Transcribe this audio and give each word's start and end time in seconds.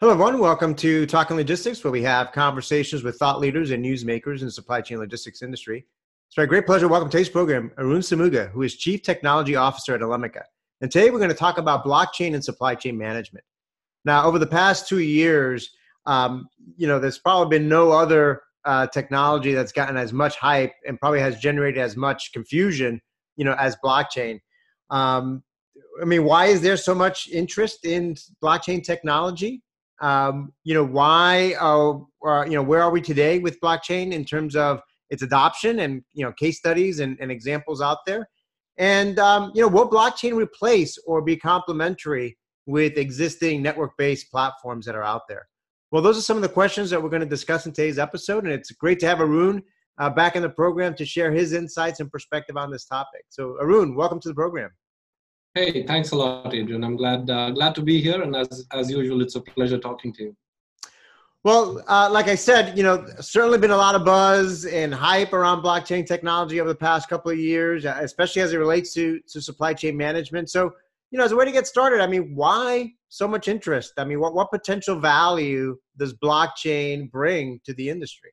Hello, 0.00 0.12
everyone. 0.12 0.38
Welcome 0.38 0.74
to 0.76 1.04
Talking 1.04 1.36
Logistics, 1.36 1.84
where 1.84 1.90
we 1.90 2.02
have 2.04 2.32
conversations 2.32 3.02
with 3.02 3.18
thought 3.18 3.38
leaders 3.38 3.70
and 3.70 3.84
newsmakers 3.84 4.38
in 4.38 4.46
the 4.46 4.50
supply 4.50 4.80
chain 4.80 4.96
logistics 4.96 5.42
industry. 5.42 5.84
It's 6.26 6.38
my 6.38 6.46
great 6.46 6.64
pleasure 6.64 6.86
to 6.86 6.88
welcome 6.88 7.10
today's 7.10 7.28
program 7.28 7.70
Arun 7.76 8.00
Samuga, 8.00 8.50
who 8.50 8.62
is 8.62 8.76
Chief 8.76 9.02
Technology 9.02 9.56
Officer 9.56 9.94
at 9.94 10.00
Elemica. 10.00 10.40
And 10.80 10.90
today 10.90 11.10
we're 11.10 11.18
going 11.18 11.28
to 11.28 11.36
talk 11.36 11.58
about 11.58 11.84
blockchain 11.84 12.32
and 12.32 12.42
supply 12.42 12.76
chain 12.76 12.96
management. 12.96 13.44
Now, 14.06 14.24
over 14.24 14.38
the 14.38 14.46
past 14.46 14.88
two 14.88 15.00
years, 15.00 15.68
um, 16.06 16.48
you 16.78 16.86
know, 16.86 16.98
there's 16.98 17.18
probably 17.18 17.58
been 17.58 17.68
no 17.68 17.92
other 17.92 18.40
uh, 18.64 18.86
technology 18.86 19.52
that's 19.52 19.70
gotten 19.70 19.98
as 19.98 20.14
much 20.14 20.36
hype 20.36 20.72
and 20.86 20.98
probably 20.98 21.20
has 21.20 21.38
generated 21.38 21.78
as 21.78 21.94
much 21.94 22.32
confusion, 22.32 23.02
you 23.36 23.44
know, 23.44 23.54
as 23.58 23.76
blockchain. 23.84 24.40
Um, 24.88 25.42
I 26.00 26.06
mean, 26.06 26.24
why 26.24 26.46
is 26.46 26.62
there 26.62 26.78
so 26.78 26.94
much 26.94 27.28
interest 27.28 27.84
in 27.84 28.16
blockchain 28.42 28.82
technology? 28.82 29.62
Um, 30.00 30.52
you 30.64 30.74
know 30.74 30.84
why 30.84 31.54
uh, 31.60 31.98
uh, 32.26 32.44
you 32.44 32.52
know 32.52 32.62
where 32.62 32.82
are 32.82 32.90
we 32.90 33.00
today 33.00 33.38
with 33.38 33.60
blockchain 33.60 34.12
in 34.12 34.24
terms 34.24 34.56
of 34.56 34.80
its 35.10 35.22
adoption 35.22 35.80
and 35.80 36.02
you 36.12 36.24
know 36.24 36.32
case 36.32 36.58
studies 36.58 37.00
and, 37.00 37.16
and 37.20 37.30
examples 37.30 37.80
out 37.80 37.98
there? 38.06 38.28
And 38.78 39.18
um, 39.18 39.52
you 39.54 39.62
know 39.62 39.68
will 39.68 39.88
blockchain 39.88 40.36
replace 40.36 40.96
or 41.06 41.22
be 41.22 41.36
complementary 41.36 42.36
with 42.66 42.96
existing 42.98 43.62
network-based 43.62 44.30
platforms 44.30 44.86
that 44.86 44.94
are 44.94 45.04
out 45.04 45.22
there? 45.28 45.48
Well 45.90 46.02
those 46.02 46.18
are 46.18 46.22
some 46.22 46.36
of 46.36 46.42
the 46.42 46.48
questions 46.48 46.90
that 46.90 47.02
we're 47.02 47.10
going 47.10 47.20
to 47.20 47.28
discuss 47.28 47.66
in 47.66 47.72
today's 47.72 47.98
episode 47.98 48.44
and 48.44 48.52
it's 48.52 48.70
great 48.72 49.00
to 49.00 49.06
have 49.06 49.20
arun 49.20 49.62
uh, 49.98 50.08
back 50.08 50.34
in 50.34 50.42
the 50.42 50.48
program 50.48 50.94
to 50.94 51.04
share 51.04 51.30
his 51.30 51.52
insights 51.52 52.00
and 52.00 52.10
perspective 52.10 52.56
on 52.56 52.70
this 52.70 52.86
topic. 52.86 53.24
So 53.28 53.56
arun 53.60 53.94
welcome 53.94 54.20
to 54.20 54.28
the 54.28 54.34
program 54.34 54.70
Hey, 55.54 55.84
thanks 55.84 56.12
a 56.12 56.16
lot, 56.16 56.54
Adrian. 56.54 56.84
I'm 56.84 56.96
glad 56.96 57.28
uh, 57.28 57.50
glad 57.50 57.74
to 57.74 57.82
be 57.82 58.00
here, 58.00 58.22
and 58.22 58.36
as 58.36 58.66
as 58.72 58.88
usual, 58.88 59.20
it's 59.20 59.34
a 59.34 59.40
pleasure 59.40 59.78
talking 59.78 60.12
to 60.14 60.22
you. 60.22 60.36
Well, 61.42 61.82
uh, 61.88 62.08
like 62.12 62.28
I 62.28 62.36
said, 62.36 62.76
you 62.76 62.84
know, 62.84 63.04
certainly 63.20 63.58
been 63.58 63.72
a 63.72 63.76
lot 63.76 63.96
of 63.96 64.04
buzz 64.04 64.64
and 64.66 64.94
hype 64.94 65.32
around 65.32 65.62
blockchain 65.62 66.06
technology 66.06 66.60
over 66.60 66.68
the 66.68 66.76
past 66.76 67.08
couple 67.08 67.32
of 67.32 67.38
years, 67.38 67.84
uh, 67.84 67.98
especially 68.00 68.42
as 68.42 68.52
it 68.52 68.58
relates 68.58 68.94
to 68.94 69.18
to 69.28 69.40
supply 69.40 69.74
chain 69.74 69.96
management. 69.96 70.50
So, 70.50 70.70
you 71.10 71.18
know, 71.18 71.24
as 71.24 71.32
a 71.32 71.36
way 71.36 71.46
to 71.46 71.52
get 71.52 71.66
started, 71.66 72.00
I 72.00 72.06
mean, 72.06 72.36
why 72.36 72.92
so 73.08 73.26
much 73.26 73.48
interest? 73.48 73.94
I 73.96 74.04
mean, 74.04 74.20
what 74.20 74.34
what 74.34 74.52
potential 74.52 75.00
value 75.00 75.76
does 75.98 76.14
blockchain 76.14 77.10
bring 77.10 77.60
to 77.64 77.74
the 77.74 77.88
industry? 77.88 78.30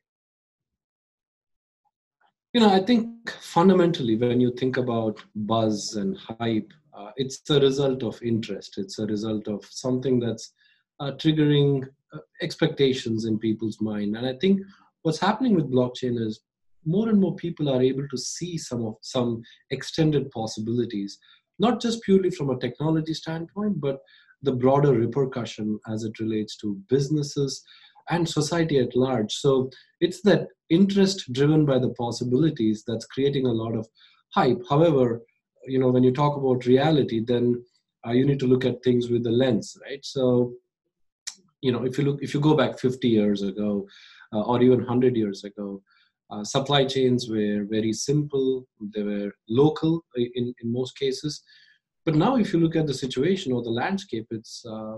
You 2.52 2.60
know, 2.60 2.70
I 2.70 2.80
think 2.80 3.30
fundamentally, 3.40 4.16
when 4.16 4.40
you 4.40 4.52
think 4.52 4.76
about 4.76 5.20
buzz 5.34 5.96
and 5.96 6.16
hype, 6.16 6.72
uh, 6.98 7.10
it's 7.16 7.48
a 7.50 7.60
result 7.60 8.02
of 8.02 8.20
interest. 8.22 8.76
It's 8.78 8.98
a 8.98 9.06
result 9.06 9.46
of 9.46 9.64
something 9.70 10.18
that's 10.18 10.52
uh, 11.00 11.12
triggering 11.12 11.84
uh, 12.12 12.18
expectations 12.42 13.24
in 13.24 13.38
people's 13.38 13.80
mind. 13.80 14.16
And 14.16 14.26
i 14.26 14.34
think 14.40 14.60
what's 15.02 15.20
happening 15.20 15.54
with 15.54 15.72
blockchain 15.72 16.20
is 16.20 16.40
more 16.84 17.08
and 17.08 17.20
more 17.20 17.36
people 17.36 17.68
are 17.68 17.82
able 17.82 18.08
to 18.08 18.18
see 18.18 18.56
some 18.56 18.84
of 18.84 18.94
some 19.02 19.42
extended 19.70 20.30
possibilities 20.30 21.18
not 21.58 21.80
just 21.80 22.02
purely 22.02 22.30
from 22.30 22.50
a 22.50 22.58
technology 22.58 23.12
standpoint 23.12 23.80
but 23.80 23.98
the 24.42 24.52
broader 24.52 24.92
repercussion 24.92 25.78
as 25.88 26.04
it 26.04 26.18
relates 26.18 26.56
to 26.56 26.80
businesses 26.88 27.62
and 28.10 28.26
society 28.26 28.78
at 28.78 28.96
large. 28.96 29.34
So 29.34 29.70
it's 30.00 30.22
that 30.22 30.48
interest 30.70 31.30
driven 31.32 31.66
by 31.66 31.78
the 31.78 31.90
possibilities 31.90 32.84
that's 32.86 33.04
creating 33.06 33.46
a 33.46 33.52
lot 33.52 33.74
of 33.74 33.86
hype. 34.32 34.62
However 34.68 35.20
you 35.66 35.78
know 35.78 35.88
when 35.88 36.02
you 36.02 36.12
talk 36.12 36.36
about 36.36 36.66
reality 36.66 37.24
then 37.24 37.62
uh, 38.06 38.12
you 38.12 38.24
need 38.24 38.38
to 38.38 38.46
look 38.46 38.64
at 38.64 38.82
things 38.82 39.10
with 39.10 39.24
the 39.24 39.30
lens 39.30 39.76
right? 39.82 40.04
So 40.04 40.52
you 41.60 41.72
know 41.72 41.84
if 41.84 41.98
you 41.98 42.04
look 42.04 42.22
if 42.22 42.34
you 42.34 42.40
go 42.40 42.54
back 42.54 42.78
50 42.78 43.08
years 43.08 43.42
ago 43.42 43.86
uh, 44.32 44.42
or 44.42 44.62
even 44.62 44.78
100 44.78 45.16
years 45.16 45.44
ago 45.44 45.82
uh, 46.30 46.44
supply 46.44 46.84
chains 46.84 47.28
were 47.28 47.64
very 47.64 47.92
simple 47.92 48.66
they 48.94 49.02
were 49.02 49.32
local 49.48 50.04
in, 50.14 50.54
in 50.60 50.72
most 50.72 50.98
cases. 50.98 51.42
But 52.04 52.14
now 52.14 52.36
if 52.36 52.52
you 52.52 52.60
look 52.60 52.76
at 52.76 52.86
the 52.86 52.94
situation 52.94 53.52
or 53.52 53.62
the 53.62 53.70
landscape 53.70 54.26
it's 54.30 54.64
uh, 54.66 54.96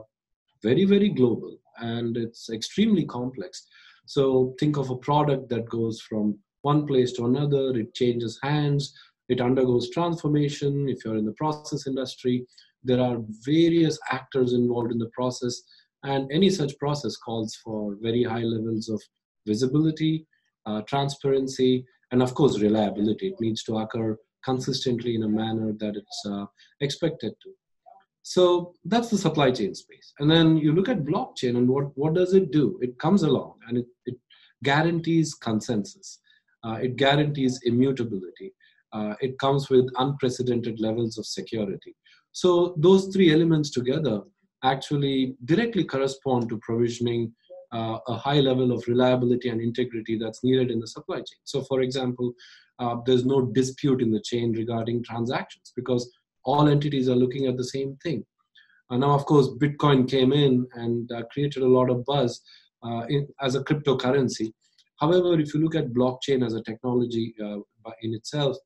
very 0.63 0.85
very 0.85 1.09
global 1.09 1.57
and 1.79 2.17
it's 2.17 2.51
extremely 2.51 3.05
complex. 3.05 3.67
So 4.07 4.55
think 4.59 4.77
of 4.77 4.91
a 4.91 4.97
product 4.97 5.49
that 5.51 5.69
goes 5.69 6.01
from 6.01 6.39
one 6.63 6.87
place 6.87 7.13
to 7.13 7.25
another 7.25 7.71
it 7.79 7.95
changes 7.95 8.39
hands 8.43 8.93
it 9.31 9.41
undergoes 9.41 9.91
transformation 9.91 10.89
if 10.89 11.05
you're 11.05 11.17
in 11.17 11.25
the 11.25 11.39
process 11.43 11.87
industry. 11.87 12.45
There 12.83 13.01
are 13.01 13.19
various 13.45 13.99
actors 14.11 14.53
involved 14.53 14.91
in 14.93 14.99
the 14.99 15.11
process 15.11 15.63
and 16.03 16.31
any 16.33 16.51
such 16.51 16.79
process 16.79 17.17
calls 17.17 17.55
for 17.65 17.97
very 18.03 18.25
high 18.25 18.43
levels 18.43 18.89
of 18.89 19.01
visibility 19.47 20.27
uh, 20.67 20.83
transparency 20.83 21.87
and 22.11 22.23
of 22.23 22.35
course 22.35 22.59
reliability. 22.59 23.29
It 23.29 23.41
needs 23.41 23.63
to 23.65 23.79
occur 23.79 24.19
consistently 24.45 25.15
in 25.15 25.23
a 25.23 25.29
manner 25.29 25.73
that 25.79 25.95
it's 25.97 26.23
uh, 26.27 26.47
expected 26.81 27.33
to. 27.43 27.51
So 28.23 28.75
that's 28.85 29.11
the 29.11 29.19
supply 29.19 29.51
chain 29.53 29.75
space. 29.75 30.13
And 30.19 30.31
then 30.31 30.57
you 30.57 30.73
look 30.73 30.89
at 30.89 31.05
blockchain 31.05 31.57
and 31.57 31.69
what, 31.69 31.97
what 31.97 32.15
does 32.15 32.35
it 32.35 32.51
do? 32.51 32.79
It 32.83 32.99
comes 32.99 33.23
along 33.23 33.55
and 33.69 33.79
it, 33.79 33.87
it 34.07 34.17
guarantees 34.63 35.35
consensus. 35.35 36.19
Uh, 36.63 36.79
it 36.83 36.97
guarantees 36.97 37.61
immutability 37.65 38.53
uh, 38.93 39.15
it 39.21 39.39
comes 39.39 39.71
with 39.71 39.89
unprecedented 39.99 40.81
levels 40.81 41.19
of 41.19 41.27
security. 41.27 41.95
So 42.33 42.75
those 42.77 43.09
three 43.09 43.33
elements 43.33 43.71
together 43.71 44.23
actually 44.63 45.35
directly 45.45 45.85
correspond 45.85 46.49
to 46.49 46.59
provisioning 46.59 47.33
uh, 47.73 47.99
a 48.09 48.17
high 48.17 48.41
level 48.41 48.73
of 48.73 48.87
reliability 48.89 49.49
and 49.49 49.61
integrity 49.61 50.19
that's 50.19 50.43
needed 50.43 50.71
in 50.71 50.81
the 50.81 50.87
supply 50.87 51.17
chain. 51.17 51.39
So, 51.45 51.63
for 51.63 51.83
example, 51.83 52.33
uh, 52.79 52.97
there's 53.07 53.25
no 53.25 53.43
dispute 53.43 54.03
in 54.03 54.11
the 54.11 54.21
chain 54.21 54.53
regarding 54.53 55.05
transactions 55.05 55.73
because 55.77 56.11
all 56.45 56.69
entities 56.69 57.09
are 57.09 57.15
looking 57.17 57.47
at 57.47 57.57
the 57.57 57.65
same 57.65 57.97
thing. 58.03 58.25
Uh, 58.91 58.97
now, 58.97 59.13
of 59.13 59.25
course, 59.25 59.49
Bitcoin 59.49 60.09
came 60.09 60.33
in 60.33 60.67
and 60.75 61.11
uh, 61.13 61.23
created 61.33 61.63
a 61.63 61.69
lot 61.69 61.91
of 61.91 62.05
buzz 62.05 62.41
uh, 62.83 63.03
in, 63.09 63.29
as 63.41 63.55
a 63.55 63.63
cryptocurrency. 63.63 64.53
However, 64.99 65.39
if 65.39 65.55
you 65.55 65.61
look 65.61 65.75
at 65.75 65.93
blockchain 65.93 66.45
as 66.45 66.55
a 66.55 66.63
technology 66.63 67.35
uh, 67.43 67.59
in 68.03 68.15
itself, 68.15 68.57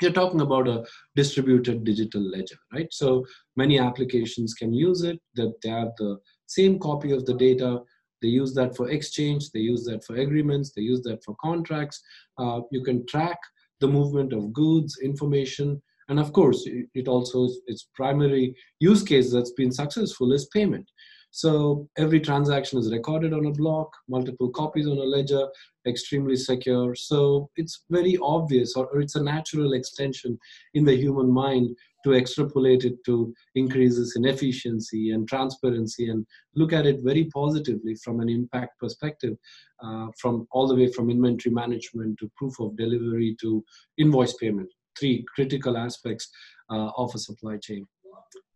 you're 0.00 0.12
talking 0.12 0.40
about 0.40 0.68
a 0.68 0.84
distributed 1.16 1.84
digital 1.84 2.22
ledger, 2.22 2.58
right? 2.72 2.88
So 2.92 3.24
many 3.56 3.78
applications 3.78 4.54
can 4.54 4.72
use 4.72 5.02
it, 5.02 5.18
that 5.34 5.54
they 5.62 5.70
have 5.70 5.92
the 5.98 6.18
same 6.46 6.78
copy 6.78 7.12
of 7.12 7.26
the 7.26 7.34
data. 7.34 7.80
They 8.22 8.28
use 8.28 8.54
that 8.54 8.76
for 8.76 8.90
exchange, 8.90 9.50
they 9.50 9.60
use 9.60 9.84
that 9.84 10.04
for 10.04 10.16
agreements, 10.16 10.72
they 10.74 10.82
use 10.82 11.02
that 11.02 11.22
for 11.24 11.36
contracts. 11.40 12.00
Uh, 12.36 12.60
you 12.70 12.82
can 12.82 13.06
track 13.06 13.38
the 13.80 13.88
movement 13.88 14.32
of 14.32 14.52
goods, 14.52 14.98
information, 15.02 15.80
and 16.08 16.18
of 16.18 16.32
course, 16.32 16.66
it 16.66 17.06
also 17.06 17.48
its 17.66 17.88
primary 17.94 18.54
use 18.80 19.02
case 19.02 19.30
that's 19.32 19.52
been 19.52 19.70
successful 19.70 20.32
is 20.32 20.46
payment. 20.46 20.88
So 21.30 21.88
every 21.96 22.20
transaction 22.20 22.78
is 22.78 22.92
recorded 22.92 23.32
on 23.32 23.46
a 23.46 23.52
block, 23.52 23.92
multiple 24.08 24.48
copies 24.50 24.86
on 24.86 24.98
a 24.98 25.02
ledger, 25.02 25.46
extremely 25.86 26.36
secure. 26.36 26.94
So 26.94 27.50
it's 27.56 27.84
very 27.90 28.18
obvious, 28.22 28.74
or, 28.76 28.86
or, 28.86 29.00
it's 29.00 29.14
a 29.14 29.22
natural 29.22 29.74
extension 29.74 30.38
in 30.74 30.84
the 30.84 30.96
human 30.96 31.30
mind 31.30 31.76
to 32.04 32.14
extrapolate 32.14 32.84
it 32.84 33.04
to 33.04 33.34
increases 33.54 34.14
in 34.16 34.24
efficiency 34.24 35.10
and 35.10 35.28
transparency 35.28 36.08
and 36.10 36.26
look 36.54 36.72
at 36.72 36.86
it 36.86 37.00
very 37.02 37.24
positively 37.24 37.94
from 37.96 38.20
an 38.20 38.28
impact 38.28 38.78
perspective, 38.78 39.36
uh, 39.82 40.06
from 40.18 40.46
all 40.50 40.66
the 40.66 40.74
way 40.74 40.90
from 40.92 41.10
inventory 41.10 41.52
management 41.52 42.18
to 42.18 42.30
proof 42.36 42.58
of 42.60 42.76
delivery 42.76 43.36
to 43.40 43.64
invoice 43.98 44.34
payment. 44.34 44.68
Three 44.98 45.24
critical 45.34 45.76
aspects 45.76 46.28
uh, 46.70 46.90
of 46.96 47.14
a 47.14 47.18
supply 47.18 47.56
chain. 47.58 47.86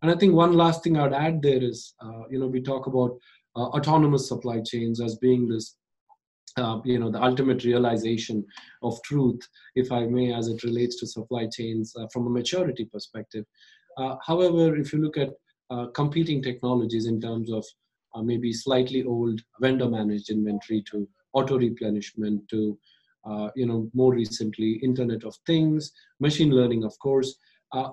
And 0.03 0.11
I 0.11 0.17
think 0.17 0.35
one 0.35 0.55
last 0.55 0.83
thing 0.83 0.99
I'd 0.99 1.13
add 1.13 1.41
there 1.41 1.63
is, 1.63 1.95
uh, 2.05 2.23
you 2.29 2.39
know, 2.41 2.49
we 2.49 2.61
talk 2.61 2.87
about 2.87 3.17
uh, 3.55 3.67
autonomous 3.67 4.29
supply 4.29 4.61
chains 4.61 5.01
as 5.01 5.17
being 5.17 5.49
this, 5.49 5.77
uh, 6.57 6.81
you 6.85 6.99
know, 6.99 7.11
the 7.11 7.23
ultimate 7.23 7.65
realization 7.65 8.45
of 8.83 9.01
truth, 9.05 9.41
if 9.77 9.93
I 9.93 10.07
may, 10.07 10.35
as 10.35 10.49
it 10.49 10.65
relates 10.65 10.97
to 10.97 11.07
supply 11.07 11.47
chains 11.47 11.95
uh, 11.97 12.07
from 12.13 12.27
a 12.27 12.31
maturity 12.31 12.85
perspective. 12.85 13.45
Uh, 13.97 14.17
however, 14.27 14.77
if 14.77 14.93
you 14.93 15.01
look 15.01 15.17
at 15.17 15.31
uh, 15.71 15.87
competing 15.95 16.43
technologies 16.43 17.07
in 17.07 17.21
terms 17.21 17.51
of 17.53 17.65
maybe 18.23 18.53
slightly 18.53 19.05
old 19.05 19.41
vendor 19.61 19.89
managed 19.89 20.29
inventory 20.29 20.85
to 20.91 21.09
auto 21.33 21.57
replenishment 21.59 22.47
to 22.51 22.79
you 23.55 23.65
know 23.65 23.89
more 23.95 24.13
recently 24.13 24.73
internet 24.83 25.25
of 25.25 25.35
things 25.47 25.93
machine 26.21 26.51
learning 26.51 26.85
of 26.85 26.93
course 26.99 27.37
uh, 27.73 27.89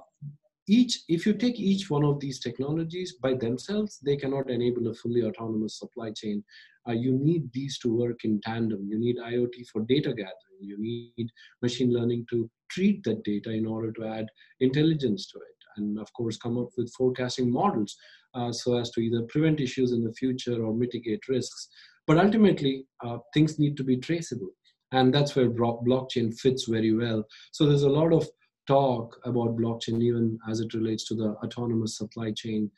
each 0.78 1.00
if 1.08 1.26
you 1.26 1.34
take 1.34 1.60
each 1.60 1.90
one 1.90 2.06
of 2.06 2.20
these 2.20 2.40
technologies 2.40 3.16
by 3.22 3.34
themselves 3.34 4.00
they 4.06 4.16
cannot 4.16 4.50
enable 4.50 4.88
a 4.88 4.94
fully 4.94 5.24
autonomous 5.24 5.80
supply 5.80 6.10
chain 6.12 6.44
uh, 6.88 6.94
you 7.06 7.12
need 7.12 7.50
these 7.54 7.78
to 7.80 7.96
work 8.04 8.24
in 8.24 8.40
tandem 8.42 8.88
you 8.92 9.00
need 9.00 9.18
iot 9.32 9.68
for 9.72 9.82
data 9.94 10.14
gathering 10.22 10.62
you 10.72 10.78
need 10.80 11.30
machine 11.62 11.92
learning 11.92 12.26
to 12.30 12.50
treat 12.70 13.04
that 13.04 13.24
data 13.24 13.52
in 13.52 13.66
order 13.66 13.92
to 13.92 14.06
add 14.06 14.28
intelligence 14.60 15.28
to 15.32 15.40
it 15.40 15.60
and 15.78 16.00
of 16.00 16.12
course 16.14 16.38
come 16.38 16.58
up 16.58 16.70
with 16.78 16.94
forecasting 16.98 17.52
models 17.52 17.98
uh, 18.34 18.52
so 18.52 18.78
as 18.78 18.92
to 18.92 19.02
either 19.02 19.24
prevent 19.24 19.60
issues 19.60 19.92
in 19.92 20.04
the 20.04 20.14
future 20.14 20.64
or 20.64 20.74
mitigate 20.74 21.28
risks. 21.28 21.70
But 22.08 22.18
ultimately, 22.18 22.86
uh, 23.04 23.18
things 23.34 23.60
need 23.60 23.78
to 23.78 23.84
be 23.84 23.98
traceable. 23.98 24.50
And 24.92 25.14
that's 25.14 25.36
where 25.36 25.50
blockchain 25.50 26.38
fits 26.38 26.66
very 26.66 26.94
well. 26.96 27.24
So 27.52 27.66
there's 27.66 27.84
a 27.84 27.90
lot 27.90 28.12
of 28.12 28.28
talk 28.76 29.20
about 29.32 29.58
blockchain, 29.62 30.02
even 30.10 30.26
as 30.52 30.60
it 30.64 30.74
relates 30.80 31.04
to 31.08 31.16
the 31.22 31.30
autonomous 31.44 31.98
supply 31.98 32.30
chain 32.42 32.72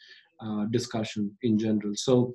uh, 0.46 0.64
discussion 0.78 1.24
in 1.44 1.54
general. 1.66 1.94
So, 1.96 2.34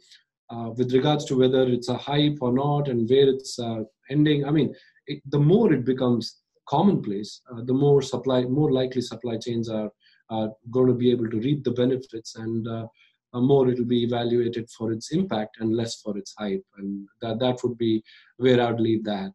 uh, 0.55 0.69
with 0.79 0.93
regards 0.99 1.25
to 1.27 1.39
whether 1.41 1.65
it's 1.77 1.89
a 1.89 2.03
hype 2.11 2.39
or 2.41 2.53
not 2.53 2.89
and 2.89 3.11
where 3.11 3.29
it's 3.35 3.59
uh, 3.59 3.81
ending, 4.11 4.45
I 4.49 4.51
mean, 4.59 4.75
it, 5.07 5.19
the 5.35 5.45
more 5.53 5.73
it 5.73 5.85
becomes 5.85 6.25
commonplace, 6.69 7.33
uh, 7.51 7.63
the 7.71 7.79
more 7.85 8.01
supply, 8.03 8.43
more 8.43 8.73
likely 8.81 9.03
supply 9.03 9.37
chains 9.39 9.69
are 9.69 9.91
going 10.77 10.89
to 10.89 10.99
be 11.05 11.11
able 11.11 11.29
to 11.31 11.41
reap 11.47 11.65
the 11.65 11.77
benefits, 11.83 12.37
and 12.37 12.69
uh, 12.69 12.87
more 13.53 13.69
it 13.69 13.79
will 13.79 13.93
be 13.97 14.05
evaluated 14.05 14.67
for 14.77 14.93
its 14.93 15.13
impact 15.13 15.57
and 15.61 15.77
less 15.81 16.01
for 16.03 16.17
its 16.21 16.35
hype. 16.39 16.67
And 16.79 17.09
that 17.23 17.39
that 17.41 17.57
would 17.63 17.77
be 17.79 18.03
where 18.37 18.61
I'd 18.67 18.81
leave 18.81 19.05
that. 19.05 19.33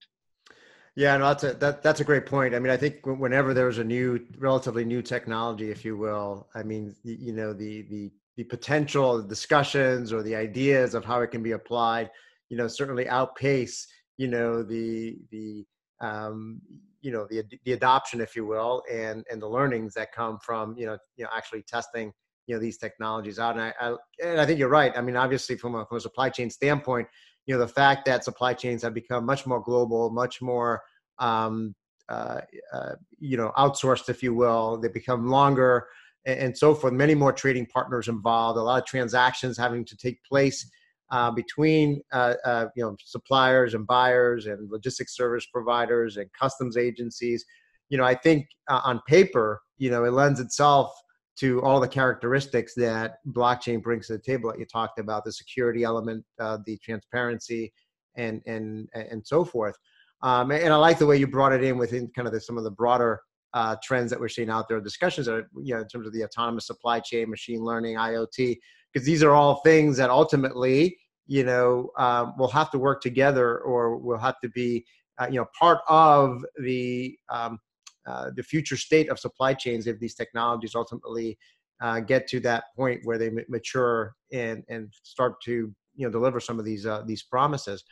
Yeah, 0.96 1.16
no, 1.18 1.28
that's 1.30 1.44
a 1.46 1.54
that, 1.54 1.84
that's 1.84 2.02
a 2.02 2.04
great 2.04 2.26
point. 2.26 2.54
I 2.54 2.60
mean, 2.60 2.72
I 2.72 2.76
think 2.78 3.06
whenever 3.06 3.54
there's 3.54 3.78
a 3.78 3.84
new, 3.84 4.26
relatively 4.38 4.84
new 4.84 5.02
technology, 5.02 5.72
if 5.72 5.86
you 5.86 5.96
will, 5.96 6.50
I 6.54 6.64
mean, 6.64 6.94
you 7.04 7.32
know, 7.32 7.54
the 7.54 7.84
the 7.84 8.12
the 8.36 8.44
potential 8.44 9.22
discussions 9.22 10.12
or 10.12 10.22
the 10.22 10.36
ideas 10.36 10.94
of 10.94 11.06
how 11.06 11.22
it 11.22 11.28
can 11.32 11.42
be 11.44 11.52
applied, 11.52 12.10
you 12.50 12.58
know, 12.58 12.68
certainly 12.68 13.08
outpace, 13.08 13.88
you 14.18 14.28
know, 14.28 14.64
the 14.64 15.18
the 15.32 15.66
um, 16.02 16.62
you 17.02 17.12
know 17.12 17.26
the 17.30 17.44
the 17.64 17.72
adoption, 17.72 18.20
if 18.20 18.36
you 18.36 18.46
will, 18.46 18.84
and 18.92 19.24
and 19.32 19.42
the 19.42 19.48
learnings 19.48 19.94
that 19.94 20.12
come 20.12 20.40
from 20.44 20.78
you 20.78 20.86
know 20.88 20.98
you 21.16 21.24
know 21.24 21.30
actually 21.34 21.64
testing 21.64 22.12
you 22.48 22.56
know 22.56 22.60
these 22.62 22.78
technologies 22.78 23.40
out. 23.40 23.56
And 23.56 23.64
I, 23.64 23.74
I 23.80 23.96
and 24.24 24.42
I 24.42 24.46
think 24.46 24.60
you're 24.60 24.68
right. 24.68 24.92
I 24.96 25.02
mean, 25.02 25.16
obviously 25.16 25.56
from 25.56 25.76
a, 25.76 25.86
from 25.86 25.98
a 25.98 26.02
supply 26.02 26.30
chain 26.30 26.50
standpoint, 26.50 27.08
you 27.46 27.56
know 27.56 27.60
the 27.60 27.68
fact 27.68 28.06
that 28.06 28.24
supply 28.24 28.54
chains 28.54 28.84
have 28.84 28.94
become 28.94 29.26
much 29.26 29.46
more 29.46 29.62
global, 29.62 30.10
much 30.10 30.42
more 30.42 30.82
um, 31.20 31.76
uh, 32.10 32.42
uh, 32.74 32.96
you 33.20 33.38
know 33.38 33.52
outsourced, 33.58 34.10
if 34.10 34.22
you 34.22 34.34
will. 34.34 34.80
They 34.80 34.90
become 34.90 35.28
longer 35.28 35.88
and, 36.26 36.40
and, 36.40 36.58
so 36.58 36.76
forth. 36.76 36.94
Many 36.94 37.16
more 37.16 37.34
trading 37.34 37.66
partners 37.68 38.08
involved. 38.08 38.58
A 38.58 38.62
lot 38.62 38.82
of 38.82 38.88
transactions 38.88 39.58
having 39.58 39.86
to 39.86 39.98
take 39.98 40.24
place 40.24 40.70
uh, 41.12 41.32
between 41.32 42.02
uh, 42.14 42.36
uh, 42.46 42.68
you 42.76 42.84
know 42.84 42.96
suppliers 43.04 43.74
and 43.74 43.86
buyers 43.88 44.46
and 44.46 44.70
logistics 44.70 45.16
service 45.16 45.46
providers 45.54 46.18
and 46.18 46.30
customs 46.34 46.78
agencies. 46.78 47.46
You 47.90 47.98
know, 47.98 48.06
I 48.06 48.16
think 48.16 48.48
uh, 48.70 48.82
on 48.84 49.02
paper, 49.08 49.62
you 49.78 49.90
know, 49.90 50.06
it 50.06 50.12
lends 50.12 50.40
itself 50.40 50.94
to 51.42 51.60
all 51.64 51.80
the 51.80 51.88
characteristics 51.88 52.76
that 52.76 53.16
blockchain 53.30 53.82
brings 53.82 54.08
to 54.08 54.14
the 54.14 54.20
table 54.20 54.52
that 54.52 54.60
you 54.60 54.66
talked 54.66 55.00
about 55.00 55.26
the 55.26 55.32
security 55.32 55.84
element 55.84 56.24
uh, 56.40 56.60
the 56.66 56.78
transparency 56.78 57.74
and 58.16 58.42
and 58.46 58.88
and 58.94 59.26
so 59.26 59.44
forth. 59.44 59.76
Um, 60.22 60.52
and 60.52 60.72
i 60.72 60.76
like 60.76 61.00
the 61.00 61.06
way 61.08 61.18
you 61.18 61.26
brought 61.26 61.52
it 61.52 61.64
in 61.64 61.80
within 61.80 62.08
kind 62.16 62.28
of 62.28 62.34
the, 62.34 62.40
some 62.40 62.60
of 62.60 62.64
the 62.64 62.72
broader 62.72 63.22
uh, 63.56 63.76
trends 63.84 64.12
that 64.12 64.20
we're 64.20 64.30
seeing 64.30 64.52
out 64.52 64.70
there. 64.70 64.80
Discussions 64.80 65.28
are 65.28 65.50
you 65.62 65.74
know 65.74 65.82
in 65.82 65.88
terms 65.88 66.06
of 66.06 66.14
the 66.14 66.24
autonomous 66.24 66.68
supply 66.68 67.00
chain 67.00 67.30
machine 67.30 67.62
learning 67.62 67.96
iot 67.96 68.58
because 68.94 69.06
these 69.06 69.24
are 69.24 69.34
all 69.34 69.62
things 69.62 69.98
that 69.98 70.12
ultimately 70.12 70.96
you 71.26 71.44
know 71.44 71.90
um, 71.98 72.34
will 72.38 72.50
have 72.50 72.70
to 72.72 72.78
work 72.78 73.02
together 73.02 73.60
or 73.60 73.98
will 73.98 74.20
have 74.20 74.40
to 74.42 74.50
be 74.50 74.86
uh, 75.20 75.28
you 75.28 75.40
know 75.40 75.48
part 75.58 75.80
of 75.88 76.46
the 76.62 77.18
um, 77.30 77.60
uh, 78.08 78.32
the 78.36 78.44
future 78.44 78.78
state 78.78 79.10
of 79.10 79.20
supply 79.20 79.54
chains 79.54 79.88
if 79.88 80.00
these 80.00 80.16
technologies 80.16 80.76
ultimately 80.76 81.38
uh, 81.82 82.00
get 82.00 82.28
to 82.28 82.40
that 82.40 82.66
point 82.76 83.02
where 83.04 83.18
they 83.18 83.32
mature 83.50 84.16
and 84.32 84.64
and 84.70 84.94
start 85.04 85.42
to 85.42 85.74
you 85.96 86.06
know 86.06 86.10
deliver 86.10 86.40
some 86.40 86.60
of 86.60 86.66
these 86.66 86.86
uh, 86.86 87.04
these 87.06 87.24
promises. 87.24 87.84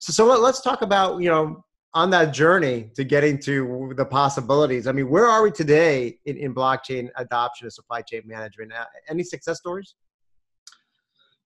So 0.00 0.12
so 0.12 0.26
let, 0.26 0.54
us 0.54 0.60
talk 0.60 0.82
about 0.82 1.20
you 1.20 1.30
know 1.30 1.64
on 1.94 2.10
that 2.10 2.34
journey 2.34 2.90
to 2.94 3.04
getting 3.04 3.38
to 3.38 3.94
the 3.96 4.04
possibilities. 4.04 4.86
I 4.86 4.92
mean, 4.92 5.08
where 5.08 5.26
are 5.26 5.42
we 5.42 5.50
today 5.50 6.18
in, 6.26 6.36
in 6.36 6.54
blockchain 6.54 7.08
adoption 7.16 7.64
and 7.66 7.72
supply 7.72 8.02
chain 8.02 8.22
management? 8.26 8.72
Uh, 8.72 8.84
any 9.08 9.22
success 9.22 9.58
stories? 9.58 9.94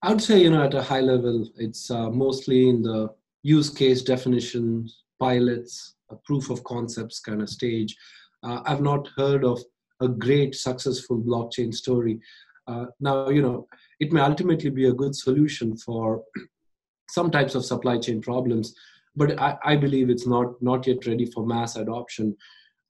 I 0.03 0.11
would 0.11 0.23
say 0.23 0.41
you 0.43 0.51
know 0.51 0.65
at 0.65 0.75
a 0.75 0.83
high 0.83 1.01
level, 1.01 1.49
it's 1.57 1.91
uh, 1.91 2.11
mostly 2.11 2.69
in 2.69 2.83
the 2.83 3.15
use 3.43 3.71
case 3.71 4.03
definitions, 4.03 5.05
pilots, 5.19 5.95
a 6.11 6.17
proof 6.25 6.51
of 6.51 6.65
concepts 6.65 7.21
kind 7.21 7.43
of 7.43 7.49
stage. 7.49 7.97
Uh, 8.43 8.61
I've 8.65 8.81
not 8.81 9.09
heard 9.17 9.45
of 9.45 9.61
a 10.01 10.09
great 10.09 10.55
successful 10.55 11.21
blockchain 11.21 11.75
story. 11.75 12.21
Uh, 12.67 12.87
now, 13.01 13.29
you 13.29 13.43
know, 13.43 13.67
it 13.99 14.13
may 14.13 14.21
ultimately 14.21 14.71
be 14.71 14.89
a 14.89 14.93
good 14.93 15.15
solution 15.15 15.77
for 15.77 16.23
some 17.11 17.31
types 17.31 17.55
of 17.55 17.65
supply 17.65 17.99
chain 17.99 18.21
problems, 18.21 18.75
but 19.17 19.39
I, 19.41 19.57
I 19.65 19.77
believe 19.77 20.09
it's 20.09 20.27
not 20.27 20.61
not 20.63 20.87
yet 20.87 21.07
ready 21.07 21.27
for 21.27 21.45
mass 21.45 21.77
adoption 21.77 22.37